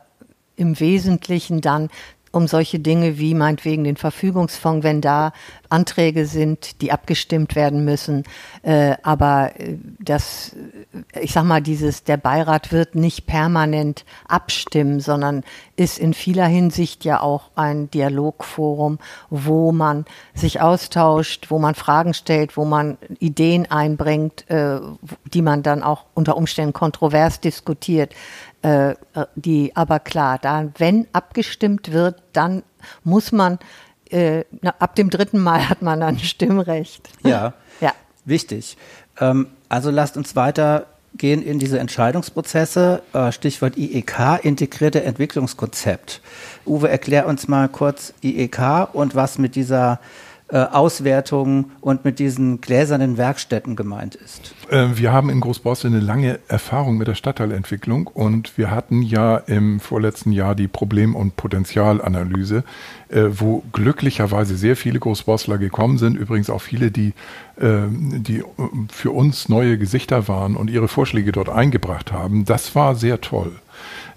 [0.55, 1.89] im Wesentlichen dann
[2.33, 5.33] um solche Dinge wie meinetwegen den Verfügungsfonds, wenn da
[5.69, 8.23] Anträge sind, die abgestimmt werden müssen.
[8.63, 10.55] Äh, aber äh, das,
[11.21, 15.43] ich sag mal, dieses, der Beirat wird nicht permanent abstimmen, sondern
[15.75, 18.97] ist in vieler Hinsicht ja auch ein Dialogforum,
[19.29, 24.79] wo man sich austauscht, wo man Fragen stellt, wo man Ideen einbringt, äh,
[25.31, 28.13] die man dann auch unter Umständen kontrovers diskutiert.
[28.63, 28.95] Äh,
[29.35, 32.63] die, aber klar, da, wenn abgestimmt wird, dann
[33.03, 33.59] muss man,
[34.09, 37.09] äh, na, ab dem dritten Mal hat man dann Stimmrecht.
[37.23, 37.91] Ja, ja.
[38.23, 38.77] wichtig.
[39.19, 43.01] Ähm, also lasst uns weiter gehen in diese Entscheidungsprozesse.
[43.11, 46.21] Äh, Stichwort IEK, integrierte Entwicklungskonzept.
[46.65, 49.99] Uwe, erklär uns mal kurz IEK und was mit dieser
[50.53, 54.53] äh, Auswertung und mit diesen gläsernen Werkstätten gemeint ist.
[54.69, 59.37] Äh, wir haben in Großbosse eine lange Erfahrung mit der Stadtteilentwicklung und wir hatten ja
[59.37, 62.63] im vorletzten Jahr die Problem- und Potenzialanalyse,
[63.09, 67.13] äh, wo glücklicherweise sehr viele Großbossler gekommen sind, übrigens auch viele, die,
[67.57, 68.43] die
[68.91, 72.45] für uns neue Gesichter waren und ihre Vorschläge dort eingebracht haben.
[72.45, 73.51] Das war sehr toll.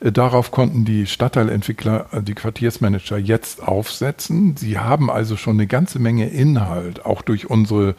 [0.01, 4.57] Äh, darauf konnten die Stadtteilentwickler, äh, die Quartiersmanager jetzt aufsetzen.
[4.57, 7.95] Sie haben also schon eine ganze Menge Inhalt, auch durch unsere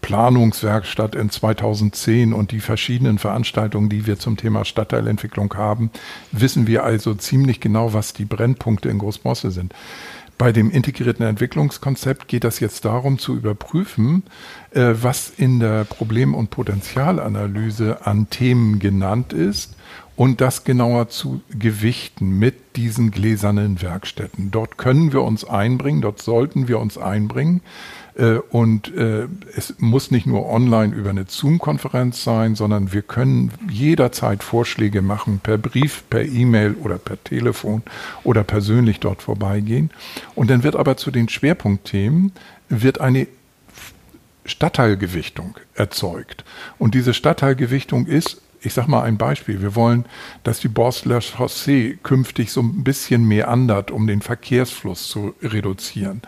[0.00, 5.90] Planungswerkstatt in 2010 und die verschiedenen Veranstaltungen, die wir zum Thema Stadtteilentwicklung haben,
[6.32, 9.72] wissen wir also ziemlich genau, was die Brennpunkte in Großbosse sind.
[10.38, 14.22] Bei dem integrierten Entwicklungskonzept geht es jetzt darum zu überprüfen,
[14.70, 19.76] äh, was in der Problem- und Potenzialanalyse an Themen genannt ist
[20.14, 24.50] und das genauer zu gewichten mit diesen gläsernen Werkstätten.
[24.50, 27.62] Dort können wir uns einbringen, dort sollten wir uns einbringen.
[28.16, 33.52] Äh, und äh, es muss nicht nur online über eine Zoom-Konferenz sein, sondern wir können
[33.70, 37.82] jederzeit Vorschläge machen, per Brief, per E-Mail oder per Telefon
[38.24, 39.90] oder persönlich dort vorbeigehen.
[40.34, 42.32] Und dann wird aber zu den Schwerpunktthemen
[42.68, 43.28] wird eine
[44.44, 46.44] Stadtteilgewichtung erzeugt.
[46.78, 49.62] Und diese Stadtteilgewichtung ist ich sage mal ein Beispiel.
[49.62, 50.06] Wir wollen,
[50.42, 56.22] dass die Borstler Chaussee künftig so ein bisschen mehr andert, um den Verkehrsfluss zu reduzieren.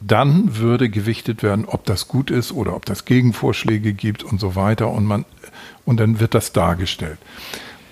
[0.00, 4.54] Dann würde gewichtet werden, ob das gut ist oder ob das Gegenvorschläge gibt und so
[4.54, 4.90] weiter.
[4.90, 5.24] Und, man,
[5.84, 7.18] und dann wird das dargestellt.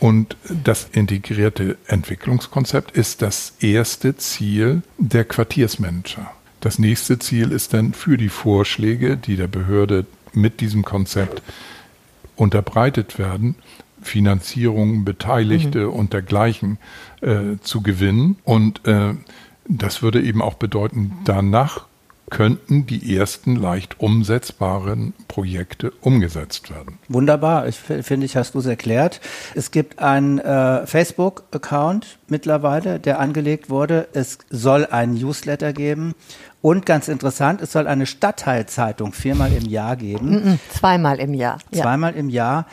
[0.01, 6.31] Und das integrierte Entwicklungskonzept ist das erste Ziel der Quartiersmanager.
[6.61, 11.43] Das nächste Ziel ist dann für die Vorschläge, die der Behörde mit diesem Konzept
[12.37, 13.55] unterbreitet werden,
[14.03, 15.93] Finanzierung, Beteiligte mhm.
[15.93, 16.79] und dergleichen
[17.23, 18.37] äh, zu gewinnen.
[18.45, 19.15] Und äh,
[19.67, 21.87] das würde eben auch bedeuten, danach
[22.31, 26.99] könnten die ersten leicht umsetzbaren Projekte umgesetzt werden.
[27.09, 29.21] Wunderbar, ich finde, ich hast du es erklärt.
[29.55, 34.09] Es gibt einen äh, Facebook-Account mittlerweile, der angelegt wurde.
[34.13, 36.15] Es soll einen Newsletter geben
[36.65, 40.59] und ganz interessant, es soll eine Stadtteilzeitung viermal im Jahr geben.
[40.71, 41.59] Zweimal im Jahr.
[41.71, 42.67] Zweimal im Jahr.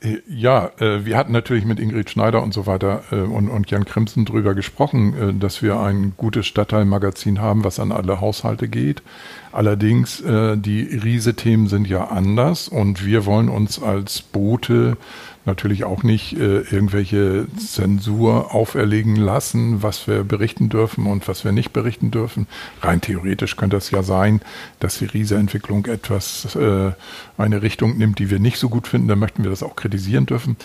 [0.00, 3.70] Äh, ja, äh, wir hatten natürlich mit Ingrid Schneider und so weiter äh, und, und
[3.70, 9.02] Jan Krimsen drüber gesprochen, dass wir ein gutes Stadtteilmagazin haben, was an alle Haushalte geht.
[9.50, 14.96] Allerdings, die Riese-Themen sind ja anders und wir wollen uns als Bote
[15.48, 21.50] natürlich auch nicht äh, irgendwelche Zensur auferlegen lassen, was wir berichten dürfen und was wir
[21.50, 22.46] nicht berichten dürfen.
[22.82, 24.40] Rein theoretisch könnte es ja sein,
[24.78, 26.92] dass die Riese-Entwicklung etwas äh,
[27.36, 29.08] eine Richtung nimmt, die wir nicht so gut finden.
[29.08, 30.56] Dann möchten wir das auch kritisieren dürfen.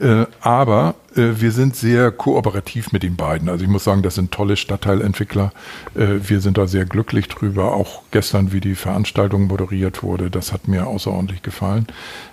[0.00, 3.50] Äh, aber äh, wir sind sehr kooperativ mit den beiden.
[3.50, 5.52] Also ich muss sagen, das sind tolle Stadtteilentwickler.
[5.94, 7.74] Äh, wir sind da sehr glücklich drüber.
[7.74, 11.86] Auch gestern, wie die Veranstaltung moderiert wurde, das hat mir außerordentlich gefallen.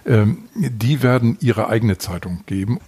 [0.06, 2.80] Ähm, die werden ihre eigene Zeitung geben.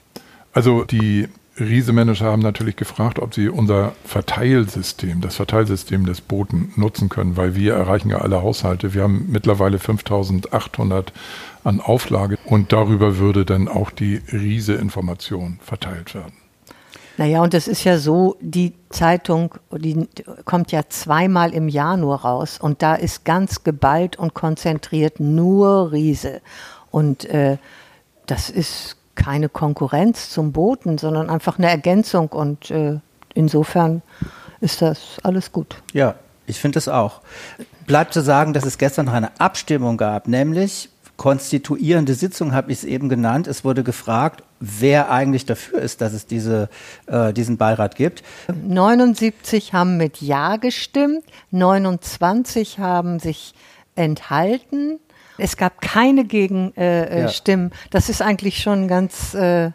[0.53, 1.27] Also die
[1.59, 7.55] Riese-Manager haben natürlich gefragt, ob sie unser Verteilsystem, das Verteilsystem des Boten nutzen können, weil
[7.55, 8.93] wir erreichen ja alle Haushalte.
[8.93, 11.11] Wir haben mittlerweile 5800
[11.63, 16.33] an Auflage und darüber würde dann auch die Riese-Information verteilt werden.
[17.17, 20.07] Naja, und das ist ja so, die Zeitung, die
[20.45, 25.91] kommt ja zweimal im Jahr nur raus und da ist ganz geballt und konzentriert nur
[25.91, 26.39] Riese.
[26.91, 27.57] Und äh,
[28.25, 32.29] das ist keine Konkurrenz zum Booten, sondern einfach eine Ergänzung.
[32.29, 32.99] Und äh,
[33.33, 34.01] insofern
[34.61, 35.75] ist das alles gut.
[35.93, 36.15] Ja,
[36.47, 37.21] ich finde es auch.
[37.85, 42.79] Bleibt zu sagen, dass es gestern noch eine Abstimmung gab, nämlich konstituierende Sitzung habe ich
[42.79, 43.45] es eben genannt.
[43.47, 46.69] Es wurde gefragt, wer eigentlich dafür ist, dass es diese,
[47.07, 48.23] äh, diesen Beirat gibt.
[48.47, 53.53] 79 haben mit Ja gestimmt, 29 haben sich
[53.95, 54.99] enthalten.
[55.39, 56.75] Es gab keine Gegenstimmen.
[56.77, 57.87] Äh, äh, ja.
[57.89, 59.71] Das ist eigentlich schon ganz, äh,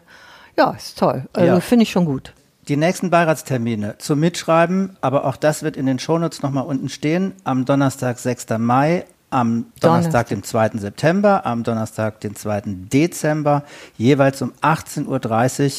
[0.57, 1.25] ja, ist toll.
[1.33, 1.59] Also ja.
[1.59, 2.33] finde ich schon gut.
[2.67, 7.33] Die nächsten Beiratstermine zum Mitschreiben, aber auch das wird in den Shownotes nochmal unten stehen.
[7.43, 8.47] Am Donnerstag, 6.
[8.57, 10.71] Mai, am Donnerstag, dem 2.
[10.79, 12.63] September, am Donnerstag, den 2.
[12.65, 13.63] Dezember,
[13.97, 15.05] jeweils um 18.30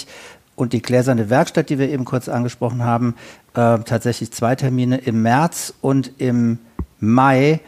[0.05, 0.13] Uhr.
[0.55, 3.15] Und die gläserne Werkstatt, die wir eben kurz angesprochen haben,
[3.55, 6.59] äh, tatsächlich zwei Termine im März und im
[6.99, 7.61] Mai.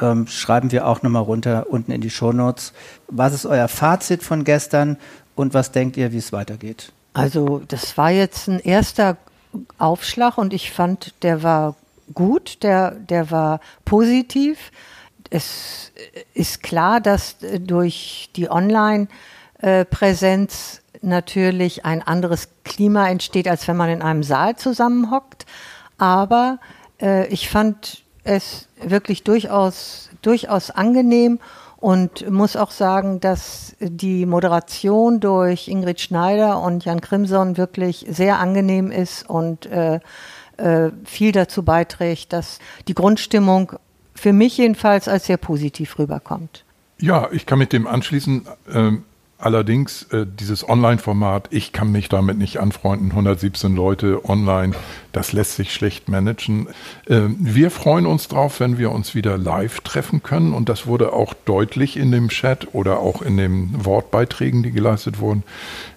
[0.00, 2.72] Ähm, schreiben wir auch nochmal runter unten in die Shownotes.
[3.08, 4.98] Was ist euer Fazit von gestern
[5.34, 6.92] und was denkt ihr, wie es weitergeht?
[7.14, 9.16] Also das war jetzt ein erster
[9.78, 11.76] Aufschlag und ich fand, der war
[12.12, 14.70] gut, der, der war positiv
[15.30, 15.92] es
[16.34, 24.00] ist klar, dass durch die Online-Präsenz natürlich ein anderes Klima entsteht, als wenn man in
[24.02, 25.46] einem Saal zusammenhockt.
[25.98, 26.58] Aber
[27.00, 31.38] äh, ich fand es wirklich durchaus, durchaus angenehm
[31.78, 38.38] und muss auch sagen, dass die Moderation durch Ingrid Schneider und Jan Krimson wirklich sehr
[38.38, 40.00] angenehm ist und äh,
[40.56, 42.58] äh, viel dazu beiträgt, dass
[42.88, 43.72] die Grundstimmung
[44.14, 46.64] für mich jedenfalls als sehr positiv rüberkommt.
[46.98, 48.46] Ja, ich kann mit dem anschließen.
[48.72, 49.04] Ähm,
[49.38, 53.10] allerdings äh, dieses Online-Format, ich kann mich damit nicht anfreunden.
[53.10, 54.74] 117 Leute online,
[55.12, 56.68] das lässt sich schlecht managen.
[57.08, 60.52] Ähm, wir freuen uns drauf, wenn wir uns wieder live treffen können.
[60.52, 65.20] Und das wurde auch deutlich in dem Chat oder auch in den Wortbeiträgen, die geleistet
[65.20, 65.42] wurden.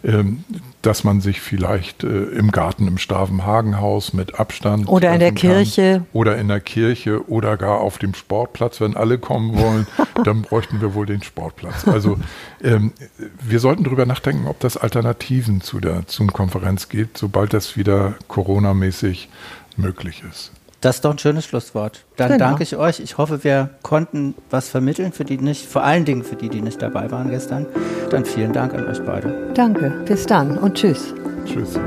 [0.04, 0.44] Ähm,
[0.82, 6.06] dass man sich vielleicht äh, im Garten im Stavenhagenhaus mit Abstand oder in der Kirche
[6.14, 9.88] oder in der Kirche oder gar auf dem Sportplatz, wenn alle kommen wollen,
[10.24, 11.88] dann bräuchten wir wohl den Sportplatz.
[11.88, 12.18] Also
[12.64, 12.94] ähm,
[13.42, 19.30] wir sollten darüber nachdenken, ob das Alternativen zu der Zoom-Konferenz gibt, sobald das wieder Corona-mäßig
[19.76, 20.52] möglich ist.
[20.82, 22.06] Das ist doch ein schönes Schlusswort.
[22.16, 22.46] Dann genau.
[22.46, 23.02] danke ich euch.
[23.02, 26.62] Ich hoffe, wir konnten was vermitteln für die nicht, vor allen Dingen für die, die
[26.62, 27.66] nicht dabei waren gestern.
[28.10, 29.52] Dann vielen Dank an euch beide.
[29.54, 29.90] Danke.
[30.06, 31.14] Bis dann und tschüss.
[31.46, 31.78] Tschüss.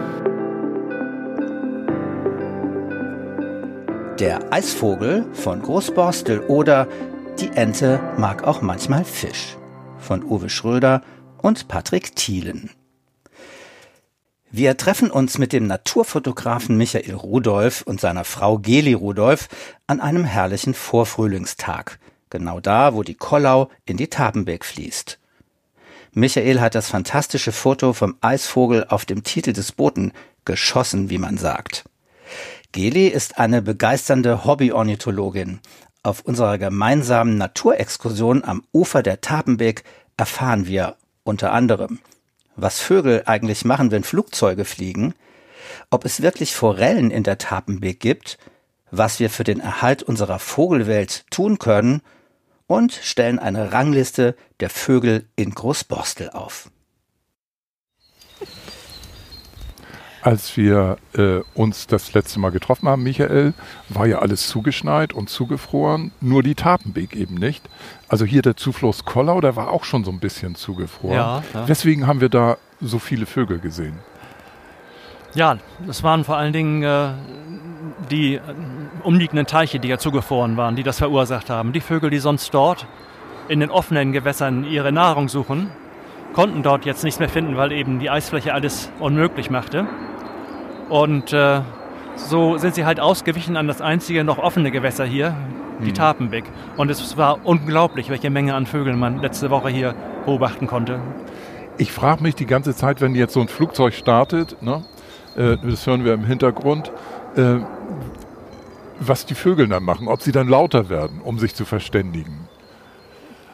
[4.18, 6.86] Der Eisvogel von Großborstel oder
[7.40, 9.56] Die Ente mag auch manchmal Fisch
[9.98, 11.00] von Uwe Schröder
[11.40, 12.68] und Patrick Thielen.
[14.54, 19.48] Wir treffen uns mit dem Naturfotografen Michael Rudolph und seiner Frau Geli Rudolph
[19.86, 25.18] an einem herrlichen Vorfrühlingstag, genau da, wo die Kollau in die Tabenbeck fließt.
[26.12, 30.12] Michael hat das fantastische Foto vom Eisvogel auf dem Titel des Booten
[30.44, 31.84] geschossen, wie man sagt.
[32.72, 35.60] Geli ist eine begeisternde Hobbyornithologin.
[36.02, 39.82] Auf unserer gemeinsamen Naturexkursion am Ufer der Tabenbeek
[40.18, 42.00] erfahren wir unter anderem,
[42.56, 45.14] was Vögel eigentlich machen, wenn Flugzeuge fliegen,
[45.90, 48.38] ob es wirklich Forellen in der Tapenbeek gibt,
[48.90, 52.02] was wir für den Erhalt unserer Vogelwelt tun können
[52.66, 56.71] und stellen eine Rangliste der Vögel in Großborstel auf.
[60.22, 63.54] Als wir äh, uns das letzte Mal getroffen haben, Michael,
[63.88, 67.68] war ja alles zugeschneit und zugefroren, nur die Tapenbeek eben nicht.
[68.08, 71.16] Also hier der Zufluss Kollau, der war auch schon so ein bisschen zugefroren.
[71.16, 71.68] Ja, ja.
[71.68, 73.98] Weswegen haben wir da so viele Vögel gesehen?
[75.34, 75.56] Ja,
[75.86, 77.08] das waren vor allen Dingen äh,
[78.10, 78.40] die äh,
[79.02, 81.72] umliegenden Teiche, die ja zugefroren waren, die das verursacht haben.
[81.72, 82.86] Die Vögel, die sonst dort
[83.48, 85.70] in den offenen Gewässern ihre Nahrung suchen,
[86.32, 89.86] konnten dort jetzt nichts mehr finden, weil eben die Eisfläche alles unmöglich machte.
[90.92, 91.62] Und äh,
[92.16, 95.34] so sind sie halt ausgewichen an das einzige noch offene Gewässer hier,
[95.80, 95.94] die mhm.
[95.94, 96.44] Tapenbeck.
[96.76, 99.94] Und es war unglaublich, welche Menge an Vögeln man letzte Woche hier
[100.26, 101.00] beobachten konnte.
[101.78, 104.84] Ich frage mich die ganze Zeit, wenn jetzt so ein Flugzeug startet, ne,
[105.34, 106.92] äh, das hören wir im Hintergrund,
[107.36, 107.60] äh,
[109.00, 112.41] was die Vögel dann machen, ob sie dann lauter werden, um sich zu verständigen.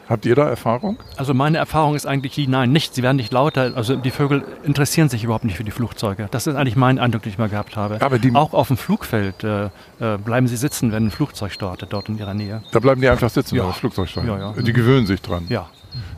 [0.09, 0.97] Habt ihr da Erfahrung?
[1.17, 2.95] Also meine Erfahrung ist eigentlich die, nein, nicht.
[2.95, 3.73] Sie werden nicht lauter.
[3.75, 6.27] Also die Vögel interessieren sich überhaupt nicht für die Flugzeuge.
[6.31, 8.01] Das ist eigentlich mein Eindruck, den ich mal gehabt habe.
[8.01, 9.65] Aber die Auch auf dem Flugfeld äh,
[9.99, 12.63] äh, bleiben sie sitzen, wenn ein Flugzeug startet, dort in ihrer Nähe.
[12.71, 13.61] Da bleiben die einfach sitzen, ja.
[13.61, 14.31] wenn das Flugzeug startet.
[14.31, 14.61] Ja, ja.
[14.61, 15.45] Die gewöhnen sich dran.
[15.47, 15.69] Ja.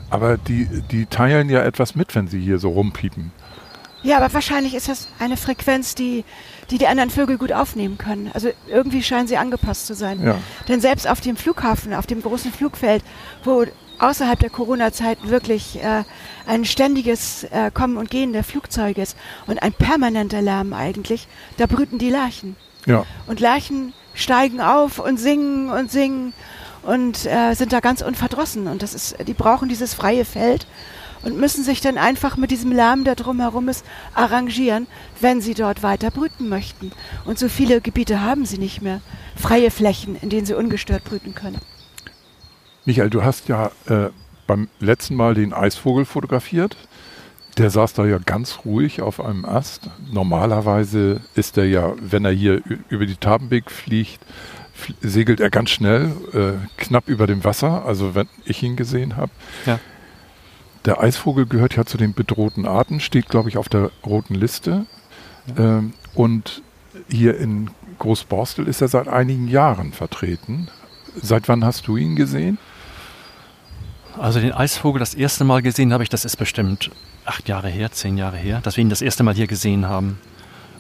[0.10, 3.32] Aber die, die teilen ja etwas mit, wenn sie hier so rumpiepen.
[4.04, 6.24] Ja, aber wahrscheinlich ist das eine Frequenz, die
[6.72, 8.32] die, die anderen Vögel gut aufnehmen können.
[8.34, 10.24] Also irgendwie scheinen sie angepasst zu sein.
[10.24, 10.38] Ja.
[10.68, 13.04] Denn selbst auf dem Flughafen, auf dem großen Flugfeld,
[13.44, 13.66] wo
[14.02, 16.04] außerhalb der Corona-Zeit wirklich äh,
[16.48, 19.16] ein ständiges äh, Kommen und Gehen der Flugzeuge ist
[19.48, 21.28] und ein permanenter Lärm eigentlich,
[21.58, 22.56] da brüten die Lerchen.
[22.86, 23.06] Ja.
[23.28, 26.34] Und Lerchen steigen auf und singen und singen
[26.84, 28.68] und äh, sind da ganz unverdrossen.
[28.68, 30.66] Und das ist, die brauchen dieses freie Feld
[31.24, 33.86] und müssen sich dann einfach mit diesem Lärm, der drumherum ist,
[34.16, 34.88] arrangieren,
[35.20, 36.92] wenn sie dort weiter brüten möchten.
[37.26, 39.02] Und so viele Gebiete haben sie nicht mehr.
[39.36, 41.60] Freie Flächen, in denen sie ungestört brüten können.
[42.86, 44.10] Michael, du hast ja äh,
[44.48, 46.76] beim letzten Mal den Eisvogel fotografiert.
[47.58, 49.90] Der saß da ja ganz ruhig auf einem Ast.
[50.12, 54.20] Normalerweise ist er ja, wenn er hier über die Tabenbeek fliegt,
[54.74, 59.18] fl segelt er ganz schnell, äh, knapp über dem Wasser, also wenn ich ihn gesehen
[59.18, 59.32] habe.
[59.66, 59.80] Ja.
[60.86, 64.86] Der Eisvogel gehört ja zu den bedrohten Arten, steht, glaube ich, auf der roten Liste.
[65.56, 65.78] Ja.
[65.78, 66.64] Ähm, und
[67.10, 67.70] hier in
[68.00, 70.70] Großborstel ist er seit einigen Jahren vertreten.
[71.22, 72.58] Seit wann hast du ihn gesehen?
[74.20, 76.92] Also den Eisvogel das erste Mal gesehen habe ich, das ist bestimmt
[77.26, 80.20] acht Jahre her, zehn Jahre her, dass wir ihn das erste Mal hier gesehen haben.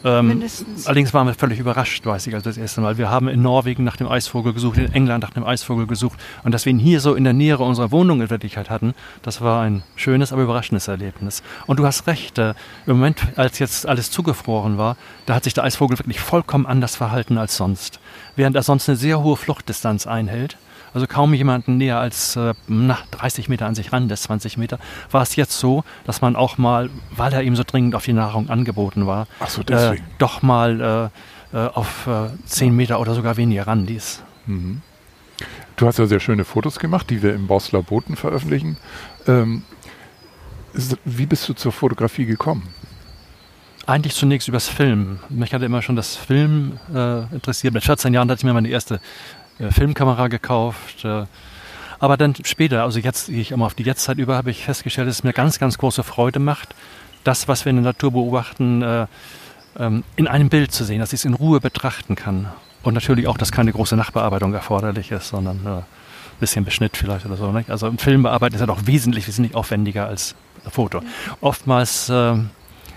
[0.04, 0.88] Ähm, Mindestens.
[0.88, 2.98] Allerdings waren wir völlig überrascht, weiß ich, also das erste Mal.
[2.98, 6.20] Wir haben in Norwegen nach dem Eisvogel gesucht, in England nach dem Eisvogel gesucht.
[6.44, 9.42] Und dass wir ihn hier so in der Nähe unserer Wohnung in Wirklichkeit hatten, das
[9.42, 11.44] war ein schönes, aber überraschendes Erlebnis.
[11.68, 12.56] Und du hast recht, äh,
[12.88, 16.96] im Moment, als jetzt alles zugefroren war, da hat sich der Eisvogel wirklich vollkommen anders
[16.96, 18.00] verhalten als sonst.
[18.36, 20.58] Während er sonst eine sehr hohe Fluchtdistanz einhält,
[20.94, 24.80] also kaum jemanden näher als äh, na, 30 Meter an sich ran, das 20 Meter,
[25.10, 28.14] war es jetzt so, dass man auch mal, weil er ihm so dringend auf die
[28.14, 31.12] Nahrung angeboten war, so, äh, doch mal
[31.54, 34.24] äh, äh auf äh, 10 Meter oder sogar weniger ran ließ.
[34.46, 34.82] Mhm.
[35.76, 38.78] Du hast ja sehr schöne Fotos gemacht, die wir im Bausler Boten veröffentlichen.
[39.28, 39.64] Ähm,
[41.06, 42.70] wie bist du zur Fotografie gekommen?
[43.88, 45.20] Eigentlich zunächst übers Film.
[45.30, 47.74] Mich hatte immer schon das Film äh, interessiert.
[47.74, 49.02] Mit 14 Jahren hatte ich mir meine erste
[49.70, 51.06] Filmkamera gekauft.
[51.06, 51.26] Äh,
[52.00, 55.08] aber dann später, also jetzt gehe ich immer auf die Jetztzeit über, habe ich festgestellt,
[55.08, 56.74] dass es mir ganz, ganz große Freude macht,
[57.24, 59.06] das, was wir in der Natur beobachten, äh,
[59.78, 62.52] ähm, in einem Bild zu sehen, dass ich es in Ruhe betrachten kann.
[62.82, 65.84] Und natürlich auch, dass keine große Nachbearbeitung erforderlich ist, sondern ein
[66.40, 67.52] bisschen Beschnitt vielleicht oder so.
[67.52, 67.70] Nicht?
[67.70, 70.34] Also ein Film bearbeiten ist ja doch wesentlich, wesentlich aufwendiger als
[70.66, 71.02] ein Foto.
[71.42, 72.50] Oftmals ähm,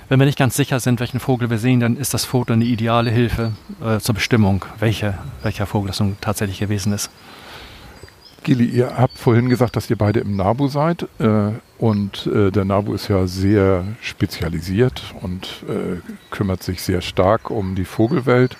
[0.08, 2.64] wenn wir nicht ganz sicher sind, welchen Vogel wir sehen, dann ist das Foto eine
[2.64, 3.52] ideale Hilfe
[3.84, 7.10] äh, zur Bestimmung, welche, welcher Vogel das nun tatsächlich gewesen ist.
[8.42, 12.66] Gili, ihr habt vorhin gesagt, dass ihr beide im NABU seid äh, und äh, der
[12.66, 16.00] NABU ist ja sehr spezialisiert und äh,
[16.30, 18.58] kümmert sich sehr stark um die Vogelwelt.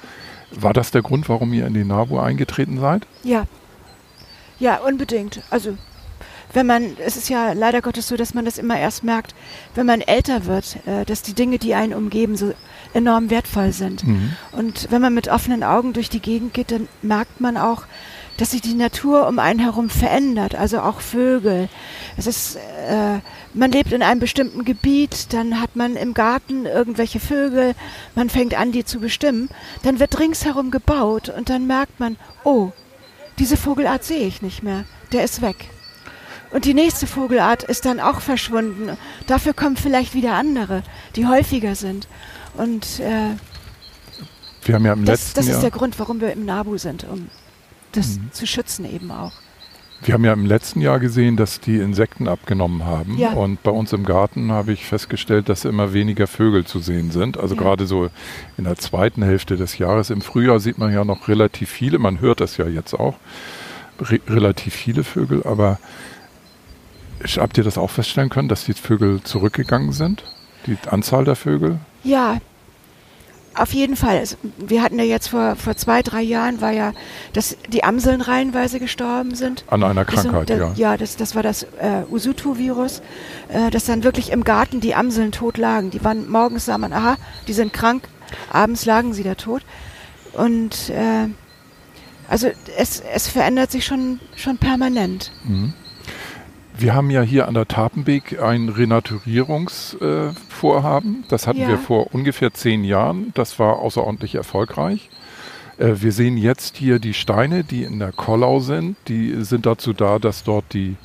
[0.53, 3.07] War das der Grund, warum ihr in die NABU eingetreten seid?
[3.25, 3.47] Ja,
[4.59, 5.43] ja, unbedingt.
[5.51, 5.77] Also
[6.55, 9.35] wenn man, es ist ja leider Gottes so, dass man das immer erst merkt,
[9.75, 12.53] wenn man älter wird, äh, dass die Dinge, die einen umgeben, so
[12.95, 14.07] enorm wertvoll sind.
[14.07, 14.33] Mhm.
[14.53, 17.83] Und wenn man mit offenen Augen durch die Gegend geht, dann merkt man auch,
[18.37, 21.69] dass sich die Natur um einen herum verändert, also auch Vögel.
[22.17, 23.21] Es ist, äh,
[23.53, 27.75] man lebt in einem bestimmten Gebiet, dann hat man im Garten irgendwelche Vögel,
[28.15, 29.51] man fängt an, die zu bestimmen,
[29.83, 32.73] dann wird ringsherum gebaut und dann merkt man, oh,
[33.39, 35.69] diese Vogelart sehe ich nicht mehr, der ist weg.
[36.55, 38.97] Und die nächste Vogelart ist dann auch verschwunden.
[39.27, 40.85] Dafür kommen vielleicht wieder andere,
[41.17, 42.07] die häufiger sind.
[42.57, 43.35] Und äh,
[44.65, 46.79] wir haben ja im das, letzten das ist Jahr der Grund, warum wir im NABU
[46.79, 47.29] sind, um
[47.91, 48.31] das mhm.
[48.31, 49.33] zu schützen eben auch.
[50.01, 53.19] Wir haben ja im letzten Jahr gesehen, dass die Insekten abgenommen haben.
[53.19, 53.33] Ja.
[53.33, 57.37] Und bei uns im Garten habe ich festgestellt, dass immer weniger Vögel zu sehen sind.
[57.37, 57.63] Also ja.
[57.63, 58.11] gerade so
[58.57, 60.11] in der zweiten Hälfte des Jahres.
[60.11, 61.99] Im Frühjahr sieht man ja noch relativ viele.
[61.99, 63.17] Man hört das ja jetzt auch.
[63.99, 65.43] Re relativ viele Vögel.
[65.45, 65.81] Aber
[67.37, 70.25] Habt ihr das auch feststellen können, dass die Vögel zurückgegangen sind?
[70.67, 71.79] Die Anzahl der Vögel?
[72.03, 72.39] Ja,
[73.57, 74.25] auf jeden Fall.
[74.59, 76.93] Wir hatten ja jetzt vor, vor zwei, drei Jahren war ja,
[77.33, 79.65] dass die Amseln reihenweise gestorben sind.
[79.69, 80.73] An einer Krankheit, das, ja.
[80.75, 83.01] Ja, das, das war das äh, Usutu-Virus,
[83.49, 85.91] äh, dass dann wirklich im Garten die Amseln tot lagen.
[85.91, 87.17] Die waren morgens sah man, aha,
[87.47, 88.09] die sind krank,
[88.51, 89.63] abends lagen sie da tot.
[90.33, 91.29] Und äh,
[92.29, 95.31] also es, es verändert sich schon, schon permanent.
[95.45, 95.75] Mhm.
[96.77, 101.15] Wir haben ja hier an der Tapenbeek ein Renaturierungsvorhaben.
[101.15, 101.69] Äh, das hatten ja.
[101.69, 103.31] wir vor ungefähr zehn Jahren.
[103.35, 105.09] Das war außerordentlich erfolgreich.
[105.79, 108.97] Äh, wir sehen jetzt hier die Steine, die in der Kollau sind.
[109.07, 110.97] Die sind dazu da, dass dort die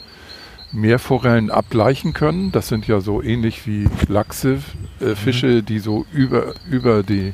[0.72, 2.52] Meerforellen abgleichen können.
[2.52, 4.62] Das sind ja so ähnlich wie Lachse,
[5.00, 5.66] äh, Fische, mhm.
[5.66, 7.34] die so über, über die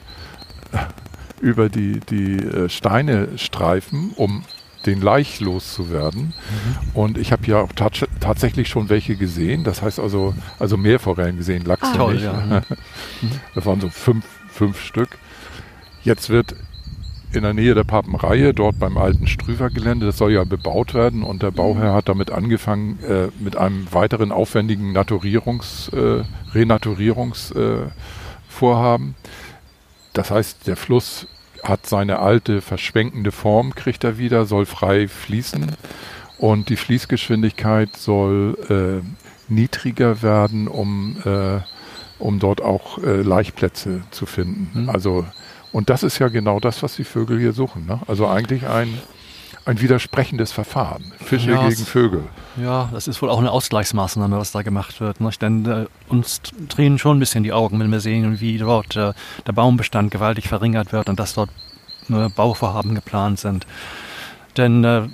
[1.42, 4.44] über die, die äh, Steine streifen, um
[4.86, 6.26] den Laich loszuwerden.
[6.26, 6.34] Mhm.
[6.94, 9.64] Und ich habe ja auch tats tatsächlich schon welche gesehen.
[9.64, 12.24] Das heißt also, also Meerforellen gesehen, Lachse ah, toll, nicht.
[12.24, 12.62] Ja.
[13.56, 15.18] das waren so fünf, fünf Stück.
[16.04, 16.56] Jetzt wird
[17.34, 20.06] in der Nähe der Papenreihe, dort beim alten Strüver-Gelände.
[20.06, 24.32] Das soll ja bebaut werden und der Bauherr hat damit angefangen, äh, mit einem weiteren
[24.32, 26.24] aufwendigen Naturierungs, äh,
[26.54, 29.10] Renaturierungsvorhaben.
[29.10, 29.14] Äh,
[30.14, 31.28] das heißt, der Fluss
[31.68, 35.72] hat seine alte verschwenkende Form, kriegt er wieder, soll frei fließen
[36.38, 39.04] und die Fließgeschwindigkeit soll
[39.50, 41.60] äh, niedriger werden, um, äh,
[42.20, 44.84] um dort auch äh, Laichplätze zu finden.
[44.84, 44.90] Mhm.
[44.90, 45.26] Also
[45.76, 47.86] und das ist ja genau das, was die Vögel hier suchen.
[47.86, 48.00] Ne?
[48.08, 48.98] Also eigentlich ein,
[49.66, 51.12] ein widersprechendes Verfahren.
[51.20, 52.24] Fische ja, gegen Vögel.
[52.56, 55.20] Ja, das ist wohl auch eine Ausgleichsmaßnahme, was da gemacht wird.
[55.20, 55.42] Nicht?
[55.42, 59.14] Denn äh, uns drehen schon ein bisschen die Augen, wenn wir sehen, wie dort äh,
[59.46, 61.50] der Baumbestand gewaltig verringert wird und dass dort
[62.08, 63.66] nur Bauvorhaben geplant sind.
[64.56, 65.08] Denn äh,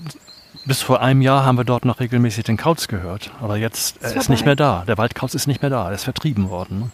[0.65, 3.31] bis vor einem Jahr haben wir dort noch regelmäßig den Kauz gehört.
[3.41, 4.83] Aber jetzt er ist nicht mehr da.
[4.85, 5.87] Der Waldkauz ist nicht mehr da.
[5.87, 6.79] Er ist vertrieben worden.
[6.79, 6.91] Ne?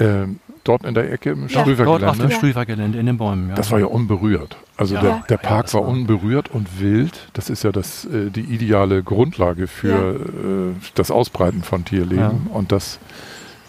[0.00, 1.64] Ähm, dort in der Ecke im ja?
[1.64, 3.54] Dort auf dem Strüvergelände, in den Bäumen, ja.
[3.54, 4.56] Das war ja unberührt.
[4.76, 5.00] Also ja.
[5.00, 7.28] der, der, Park war, war unberührt und wild.
[7.34, 12.48] Das ist ja das, äh, die ideale Grundlage für äh, das Ausbreiten von Tierleben.
[12.52, 12.98] Und das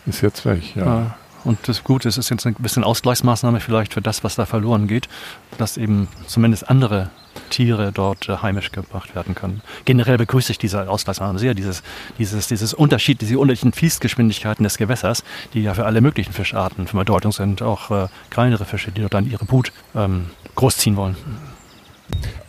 [0.06, 1.16] ist jetzt weg, ja.
[1.44, 4.46] Und das Gute ist, es ist jetzt ein bisschen Ausgleichsmaßnahme vielleicht für das, was da
[4.46, 5.10] verloren geht,
[5.58, 7.10] dass eben zumindest andere
[7.52, 9.62] Tiere dort äh, heimisch gebracht werden können.
[9.86, 11.84] Generell begrüße ich diese Ausgleichsmaßnahme sehr, dieses,
[12.18, 15.24] dieses, dieses Unterschied, diese unterschiedlichen Fließgeschwindigkeiten des Gewässers,
[15.54, 19.14] die ja für alle möglichen Fischarten von Bedeutung sind, auch äh, kleinere Fische, die dort
[19.14, 21.16] dann ihre Brut ähm, großziehen wollen.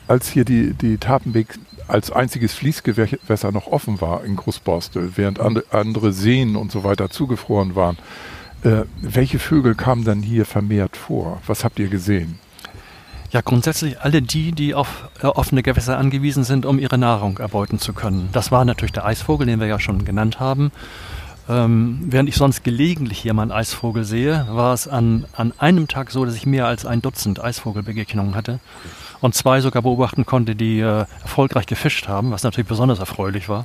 [0.09, 6.12] Als hier die, die Tapenbeek als einziges Fließgewässer noch offen war in Großborstel, während andere
[6.12, 7.98] Seen und so weiter zugefroren waren,
[8.62, 11.42] äh, welche Vögel kamen dann hier vermehrt vor?
[11.46, 12.38] Was habt ihr gesehen?
[13.33, 17.78] Ja, grundsätzlich alle die, die auf äh, offene Gewässer angewiesen sind, um ihre Nahrung erbeuten
[17.78, 18.28] zu können.
[18.33, 20.70] Das war natürlich der Eisvogel, den wir ja schon genannt haben.
[21.49, 25.89] Ähm, während ich sonst gelegentlich hier mal einen Eisvogel sehe, war es an, an einem
[25.89, 28.61] Tag so, dass ich mehr als ein Dutzend Eisvogelbegegnungen hatte
[29.22, 33.64] und zwei sogar beobachten konnte, die äh, erfolgreich gefischt haben, was natürlich besonders erfreulich war.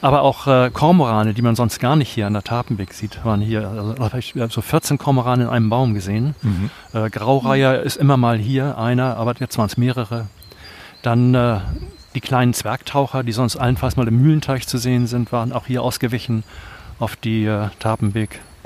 [0.00, 3.40] Aber auch äh, Kormorane, die man sonst gar nicht hier an der Tapenbeck sieht, waren
[3.40, 3.68] hier.
[3.68, 6.34] Also, ich habe so 14 Kormorane in einem Baum gesehen.
[6.42, 6.70] Mhm.
[6.92, 10.26] Äh, Graureiher ist immer mal hier einer, aber jetzt waren es mehrere.
[11.02, 11.60] Dann äh,
[12.14, 15.82] die kleinen Zwergtaucher, die sonst allenfalls mal im Mühlenteich zu sehen sind, waren auch hier
[15.82, 16.44] ausgewichen
[16.98, 17.68] auf die äh,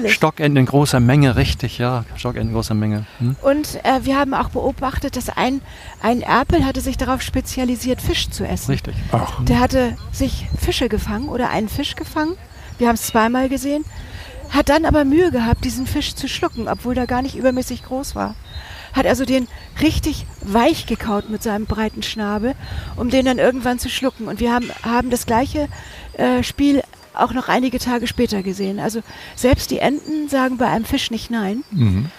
[0.01, 0.17] Tapenbeek.
[0.17, 2.05] Stockenten in großer Menge, richtig, ja.
[2.17, 3.07] Stockenten in großer Menge.
[3.19, 3.37] Hm?
[3.43, 5.61] Und äh, wir haben auch beobachtet, dass ein,
[6.03, 8.71] ein Erpel hatte sich darauf spezialisiert, Fisch zu essen.
[8.71, 8.95] Richtig.
[9.13, 9.45] Ach.
[9.45, 12.37] Der hatte sich Fische gefangen oder einen Fisch gefangen.
[12.79, 13.85] Wir haben es zweimal gesehen.
[14.51, 18.17] Hat dann aber Mühe gehabt, diesen Fisch zu schlucken, obwohl der gar nicht übermäßig groß
[18.17, 18.35] war.
[18.93, 19.47] Hat also den
[19.81, 22.57] richtig weich gekaut mit seinem breiten Schnabel,
[22.97, 24.27] um den dann irgendwann zu schlucken.
[24.27, 25.69] Und wir haben, haben das gleiche
[26.15, 26.83] äh, Spiel
[27.15, 28.79] auch noch einige Tage später gesehen.
[28.81, 29.01] Also
[29.37, 31.65] selbst die Enten sagen bei einem Fisch nicht nein.
[31.71, 32.11] Mhm.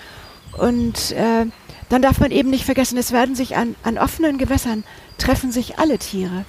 [0.57, 1.45] Und äh,
[1.89, 4.83] dann darf man eben nicht vergessen, es werden sich an, an offenen Gewässern
[5.17, 6.45] treffen sich alle Tiere,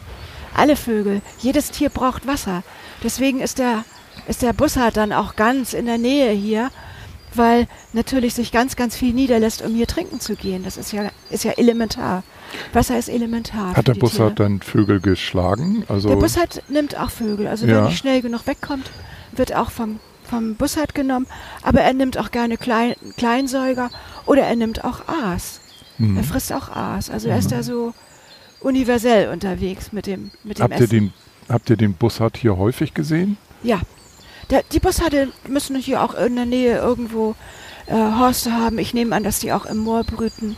[0.55, 1.20] alle Vögel.
[1.38, 2.62] Jedes Tier braucht Wasser.
[3.03, 3.84] Deswegen ist der,
[4.26, 6.70] ist der Bussard dann auch ganz in der Nähe hier,
[7.34, 10.64] weil natürlich sich ganz, ganz viel niederlässt, um hier trinken zu gehen.
[10.64, 12.22] Das ist ja, ist ja elementar.
[12.72, 13.76] Wasser ist elementar.
[13.76, 15.84] Hat der Bussard dann Vögel geschlagen?
[15.88, 17.46] Also der Bussard nimmt auch Vögel.
[17.46, 17.76] Also ja.
[17.76, 18.90] wenn nicht schnell genug wegkommt,
[19.32, 21.26] wird auch vom, vom Bussard genommen.
[21.62, 23.90] Aber er nimmt auch gerne Klein, Kleinsäuger
[24.26, 25.61] oder er nimmt auch Aas.
[25.98, 26.16] Mhm.
[26.16, 27.11] Er frisst auch Aas.
[27.11, 27.57] Also er ist mhm.
[27.57, 27.94] da so
[28.61, 30.82] universell unterwegs mit dem, mit dem habt Essen.
[30.82, 31.12] Ihr den,
[31.48, 33.36] habt ihr den Bussard hier häufig gesehen?
[33.62, 33.80] Ja.
[34.50, 37.34] Der, die Bussarde müssen hier auch in der Nähe irgendwo
[37.86, 38.78] äh, Horste haben.
[38.78, 40.57] Ich nehme an, dass die auch im Moor brüten.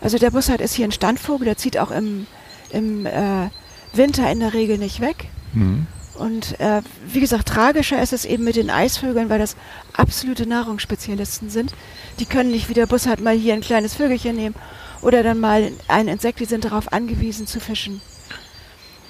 [0.00, 2.26] Also der Bussard ist hier ein Standvogel, der zieht auch im,
[2.70, 3.48] im äh,
[3.92, 5.26] Winter in der Regel nicht weg.
[5.52, 5.86] Mhm.
[6.14, 9.56] Und äh, wie gesagt, tragischer ist es eben mit den Eisvögeln, weil das
[9.92, 11.72] absolute Nahrungsspezialisten sind.
[12.18, 14.56] Die können nicht wie der Bussard mal hier ein kleines Vögelchen nehmen
[15.00, 18.00] oder dann mal ein Insekt, die sind darauf angewiesen zu fischen.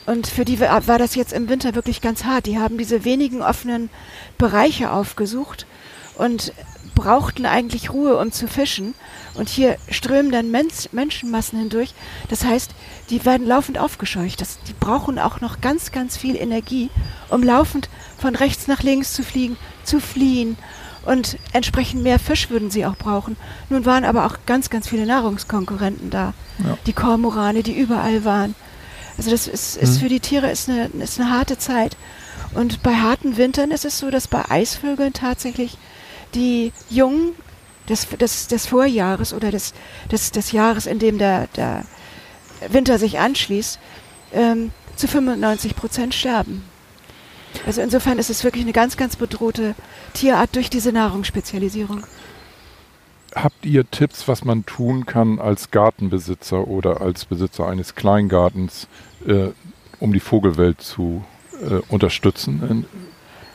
[0.05, 2.47] Und für die war das jetzt im Winter wirklich ganz hart.
[2.47, 3.91] Die haben diese wenigen offenen
[4.39, 5.67] Bereiche aufgesucht
[6.17, 6.53] und
[6.99, 8.95] brauchten eigentlich Ruhe, um zu fischen.
[9.35, 11.95] Und hier strömen dann Mensch, Menschenmassen hindurch.
[12.29, 12.73] Das heißt,
[13.11, 14.41] die werden laufend aufgescheucht.
[14.41, 16.91] Das, die brauchen auch noch ganz, ganz viel Energie,
[17.29, 17.89] um laufend
[18.19, 20.57] von rechts nach links zu fliegen, zu fliehen.
[21.07, 23.37] Und entsprechend mehr Fisch würden sie auch brauchen.
[23.71, 26.35] Nun waren aber auch ganz, ganz viele Nahrungskonkurrenten da.
[26.59, 26.77] Ja.
[26.87, 28.57] Die Kormorane, die überall waren.
[29.17, 30.01] Also das ist, ist mhm.
[30.01, 31.97] für die Tiere ist eine, ist eine harte Zeit.
[32.55, 35.79] Und bei harten Wintern ist es so, dass bei Eisvögeln tatsächlich
[36.35, 37.35] die Jungen
[37.89, 39.75] des, des, des Vorjahres oder des,
[40.11, 41.85] des, des Jahres, in dem der, der
[42.69, 43.79] Winter sich anschließt,
[44.33, 46.65] ähm, zu 95 Prozent sterben.
[47.67, 49.75] Also insofern ist es wirklich eine ganz, ganz bedrohte
[50.13, 52.05] Tierart durch diese Nahrungsspezialisierung.
[53.35, 58.89] habt ihr Tipps, was man tun kann als Gartenbesitzer oder als Besitzer eines Kleingartens,
[59.27, 59.49] äh,
[59.99, 61.25] um die Vogelwelt zu
[61.63, 62.87] äh, unterstützen?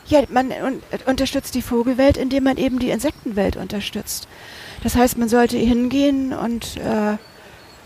[0.08, 4.28] Ja, man un unterstützt die Vogelwelt, indem man eben die Insektenwelt unterstützt.
[4.84, 7.18] Das heißt, man sollte hingehen und äh,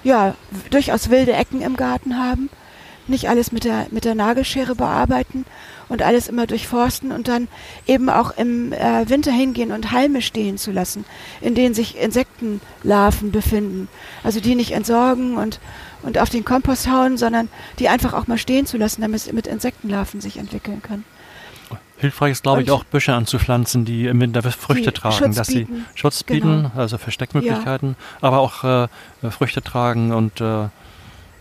[0.04, 0.36] ja,
[0.72, 2.50] durchaus wilde Ecken im Garten haben,
[3.08, 5.46] nicht alles mit der, mit der Nagelschere bearbeiten
[5.90, 7.48] und alles immer durchforsten und dann
[7.86, 11.06] eben auch im äh, Winter hingehen und Halme stehen zu lassen,
[11.40, 13.88] in denen sich Insektenlarven befinden.
[14.24, 15.60] Also die nicht entsorgen und,
[16.04, 17.50] und auf den Kompost hauen, sondern
[17.80, 21.04] die einfach auch mal stehen zu lassen, damit es mit Insektenlarven sich entwickeln kann.
[21.98, 25.86] Hilfreich ist, glaube ich, auch Büsche anzupflanzen, die im Winter Früchte tragen, Schutz dass bieten.
[25.94, 26.72] sie Schutz bieten, Genau.
[26.76, 28.88] also Versteckmöglichkeiten, aber auch äh,
[29.32, 30.68] Früchte tragen und äh,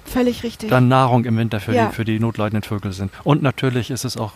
[0.07, 0.70] Völlig richtig.
[0.70, 1.88] dann Nahrung im Winter für, Ja.
[1.88, 3.11] die, für die notleidenden Vögel sind.
[3.24, 4.32] Und natürlich ist es auch,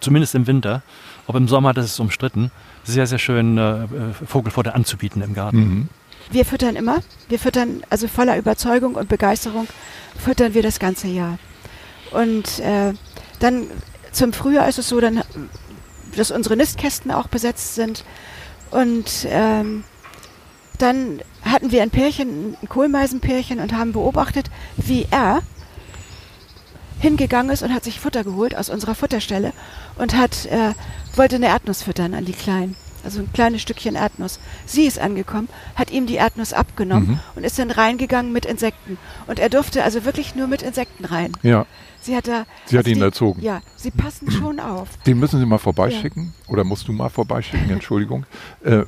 [0.00, 0.82] zumindest im Winter,
[1.26, 2.50] ob im Sommer, das ist umstritten,
[2.84, 3.86] sehr, sehr schön, äh, äh,
[4.26, 5.56] Vogelfutter anzubieten im Garten.
[5.58, 5.88] Mhm.
[6.30, 6.98] Wir füttern immer.
[7.28, 9.66] Wir füttern, also voller Überzeugung und Begeisterung,
[10.18, 11.38] füttern wir das ganze Jahr.
[12.10, 12.92] Und äh,
[13.38, 13.66] dann
[14.12, 15.22] zum Frühjahr ist es so, dann,
[16.16, 18.04] dass unsere Nistkästen auch besetzt sind.
[18.70, 19.84] Und ähm,
[20.78, 25.42] dann hatten wir ein Pärchen, ein Kohlmeisenpärchen und haben beobachtet, wie er
[27.00, 29.52] hingegangen ist und hat sich Futter geholt aus unserer Futterstelle
[29.96, 30.72] und hat, äh,
[31.16, 32.76] wollte eine Erdnuss füttern an die Kleinen.
[33.04, 34.38] Also ein kleines Stückchen Erdnuss.
[34.66, 37.18] Sie ist angekommen, hat ihm die Erdnuss abgenommen Mhm.
[37.36, 38.98] und ist dann reingegangen mit Insekten.
[39.26, 41.32] Und er durfte also wirklich nur mit Insekten rein.
[41.42, 41.66] Ja,
[42.00, 42.46] Sie hat da.
[42.66, 43.42] Sie hat also ihn die, erzogen.
[43.42, 44.88] Ja, sie passen schon auf.
[45.06, 46.34] den müssen Sie mal vorbeischicken.
[46.48, 48.26] Oder musst du mal vorbeischicken, Entschuldigung.
[48.64, 48.82] Äh,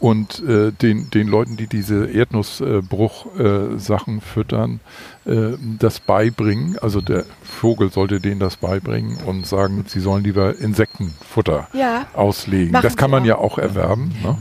[0.00, 4.80] und äh, den, den Leuten, die diese Erdnussbruch-Sachen füttern,
[5.26, 6.78] äh, das beibringen.
[6.78, 12.72] Also der Vogel sollte denen das beibringen und sagen, sie sollen lieber Insektenfutter Ja, auslegen.
[12.82, 13.26] Das kann man auch.
[13.26, 14.14] ja auch erwerben.
[14.22, 14.38] Ne?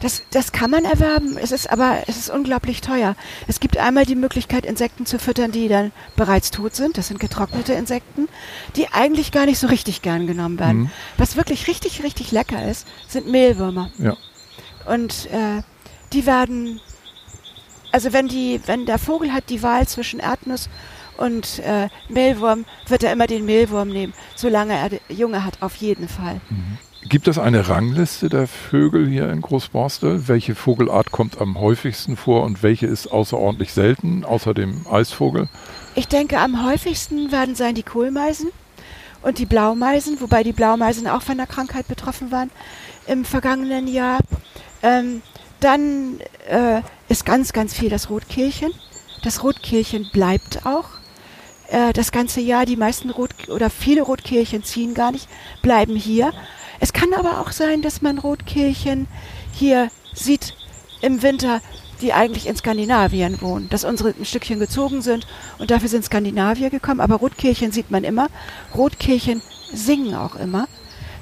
[0.00, 3.14] Das, das kann man erwerben, es ist aber es ist unglaublich teuer.
[3.46, 6.98] Es gibt einmal die Möglichkeit, Insekten zu füttern, die dann bereits tot sind.
[6.98, 8.26] Das sind getrocknete Insekten,
[8.74, 10.80] die eigentlich gar nicht so richtig gern genommen werden.
[10.82, 10.90] Mhm.
[11.18, 13.90] Was wirklich richtig, richtig lecker ist, sind Mehlwürmer.
[13.98, 14.16] Ja.
[14.92, 15.62] Und äh,
[16.12, 16.80] die werden,
[17.92, 20.68] also wenn die, wenn der Vogel hat die Wahl zwischen Erdnuss
[21.18, 26.08] und äh, Mehlwurm, wird er immer den Mehlwurm nehmen, solange er Junge hat, auf jeden
[26.08, 26.40] Fall.
[27.08, 30.28] Gibt es eine Rangliste der Vögel hier in Großborstel?
[30.28, 35.48] Welche Vogelart kommt am häufigsten vor und welche ist außerordentlich selten, außer dem Eisvogel?
[35.94, 38.50] Ich denke, am häufigsten werden sein die Kohlmeisen
[39.20, 42.50] und die Blaumeisen, wobei die Blaumeisen auch von der Krankheit betroffen waren
[43.06, 44.20] im vergangenen Jahr.
[44.82, 45.22] Ähm,
[45.62, 48.72] dann äh, ist ganz, ganz viel das Rotkehlchen.
[49.22, 50.88] Das Rotkehlchen bleibt auch
[51.68, 52.66] äh, das ganze Jahr.
[52.66, 55.28] Die meisten Rot oder viele Rotkehlchen ziehen gar nicht,
[55.62, 56.32] bleiben hier.
[56.80, 59.06] Es kann aber auch sein, dass man Rotkehlchen
[59.52, 60.54] hier sieht
[61.00, 61.60] im Winter,
[62.00, 65.26] die eigentlich in Skandinavien wohnen, dass unsere ein Stückchen gezogen sind
[65.58, 67.00] und dafür sind Skandinavier gekommen.
[67.00, 68.28] Aber Rotkehlchen sieht man immer.
[68.74, 69.40] Rotkehlchen
[69.72, 70.66] singen auch immer.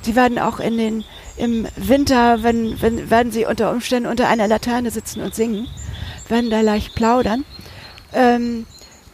[0.03, 1.05] Sie werden auch in den,
[1.41, 5.67] im Winter, wenn, wenn, werden sie unter Umständen unter einer Laterne sitzen und singen,
[6.29, 7.45] werden da leicht plaudern.
[8.13, 8.67] Ähm,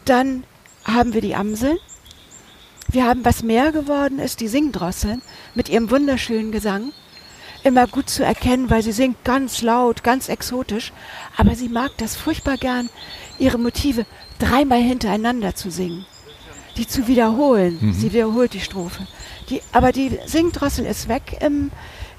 [0.05, 0.43] dann
[0.83, 1.77] haben wir die Amseln.
[2.89, 5.21] Wir haben, was mehr geworden ist, die Singdrosseln
[5.55, 6.93] mit ihrem wunderschönen Gesang.
[7.63, 10.93] Immer gut zu erkennen, weil sie singt ganz laut, ganz exotisch.
[11.35, 12.89] Aber sie mag das furchtbar gern,
[13.39, 14.05] ihre Motive
[14.39, 16.05] dreimal hintereinander zu singen.
[16.77, 17.77] Die zu wiederholen.
[17.81, 17.93] Mhm.
[17.93, 19.07] Sie wiederholt die Strophe.
[19.49, 21.71] Die, aber die Singdrossel ist weg im,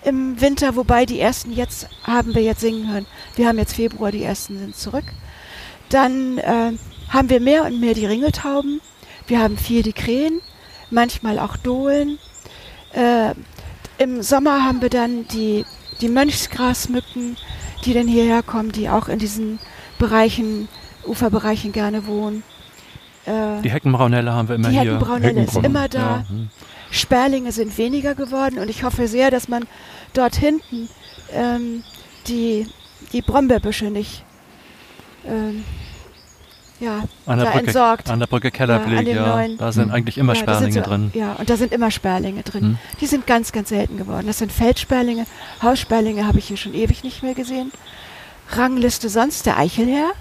[0.05, 3.07] im Winter, wobei die ersten jetzt haben wir jetzt singen hören.
[3.37, 5.05] Wir haben jetzt Februar, die ersten sind zurück.
[5.89, 6.73] Dann äh,
[7.09, 8.81] haben wir mehr und mehr die Ringeltauben.
[9.27, 10.41] Wir haben viel die Krähen,
[10.91, 12.19] manchmal auch Dohlen.
[12.93, 13.35] Äh,
[13.99, 15.65] Im Sommer haben wir dann die,
[16.01, 17.37] die Mönchsgrasmücken,
[17.85, 19.59] die dann hierher kommen, die auch in diesen
[19.99, 20.69] Bereichen,
[21.07, 22.43] Uferbereichen gerne wohnen.
[23.27, 24.93] Äh, Die Heckenbraunelle haben wir immer die hier.
[24.93, 25.99] Heckenbraunelle ist immer da.
[25.99, 26.49] Ja, hm.
[26.91, 29.67] Sperlinge sind weniger geworden und ich hoffe sehr, dass man
[30.15, 30.89] dort hinten
[31.33, 31.85] ähm,
[32.27, 32.67] die,
[33.13, 34.25] die Brombeerbüsche nicht
[35.27, 35.65] ähm,
[36.81, 38.09] ja, An der, da Brücke, entsorgt.
[38.11, 39.49] an der Brücke Ja, an Kellerblick, den ja.
[39.59, 41.11] Da sind eigentlich immer ja, Sperlinge so, drin.
[41.13, 42.63] Ja, und da sind immer Sperlinge drin.
[42.63, 42.79] Hm.
[43.01, 44.29] Die sind ganz, ganz selten geworden.
[44.29, 45.27] Das sind Feldsperlinge.
[45.61, 47.73] Haussperlinge habe ich hier schon ewig nicht mehr gesehen.
[48.51, 50.13] Rangliste sonst, der Eichelherr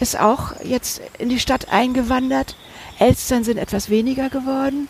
[0.00, 2.56] ist auch jetzt in die Stadt eingewandert.
[2.98, 4.88] Elstern sind etwas weniger geworden.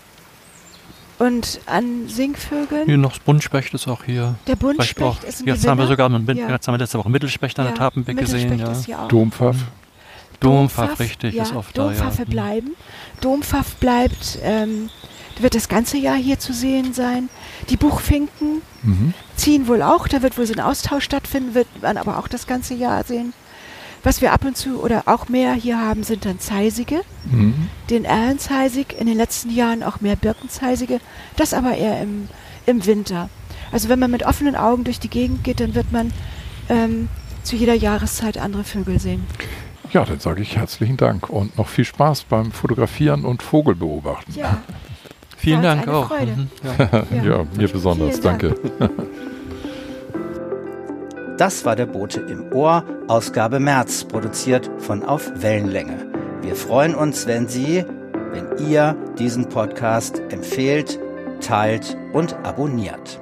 [1.19, 4.35] Und an Singvögeln, Hier noch das Buntspecht ist auch hier.
[4.47, 5.15] der Vielleicht auch.
[5.21, 5.89] Buntspecht ist ein Jetzt haben wir Gewinner.
[5.89, 6.51] sogar einen Ja.
[6.51, 8.59] jetzt haben wir letzte Woche Mittelspecht an der Ja, Tapenbeck gesehen.
[8.89, 9.07] Ja.
[9.09, 9.57] Dompfaff.
[10.41, 11.85] Dompfaff, richtig, ja, ist oft da.
[11.85, 11.89] Ja.
[11.91, 12.75] Dompfaffe bleiben.
[13.21, 14.91] Dompfaff bleibt, ähm,
[15.39, 17.29] wird das ganze Jahr hier zu sehen sein.
[17.71, 19.15] Die Buchfinken mhm.
[19.37, 22.47] ziehen wohl auch, da wird wohl so ein Austausch stattfinden, wird man aber auch das
[22.47, 23.33] ganze Jahr sehen.
[24.05, 27.01] Was wir ab und zu oder auch mehr hier haben, sind dann Zeisige.
[27.25, 27.71] Mhm.
[27.89, 31.01] Den Erlenzeisig, in den letzten Jahren auch mehr Birkenzeisige,
[31.37, 32.29] das aber eher im,
[32.67, 33.31] im Winter.
[33.73, 36.13] Also wenn man mit offenen Augen durch die Gegend geht, dann wird man
[36.69, 37.09] ähm,
[37.43, 39.27] zu jeder Jahreszeit andere Vögel sehen.
[39.93, 44.35] Ja, dann sage ich herzlichen Dank und noch viel Spaß beim Fotografieren und Vogelbeobachten.
[44.35, 44.63] Ja.
[45.37, 46.11] Vielen Dank auch.
[46.11, 47.05] Mhm, ja.
[47.11, 47.25] ja.
[47.25, 47.47] ja.
[47.57, 48.21] mir besonders.
[48.21, 48.55] Danke.
[51.37, 56.07] Das war der Bote im Ohr, Ausgabe März, produziert von Auf Wellenlänge.
[56.43, 57.85] Wir freuen uns, wenn Sie,
[58.30, 61.01] wenn ihr diesen Podcast empfehlt,
[61.41, 63.20] teilt und abonniert.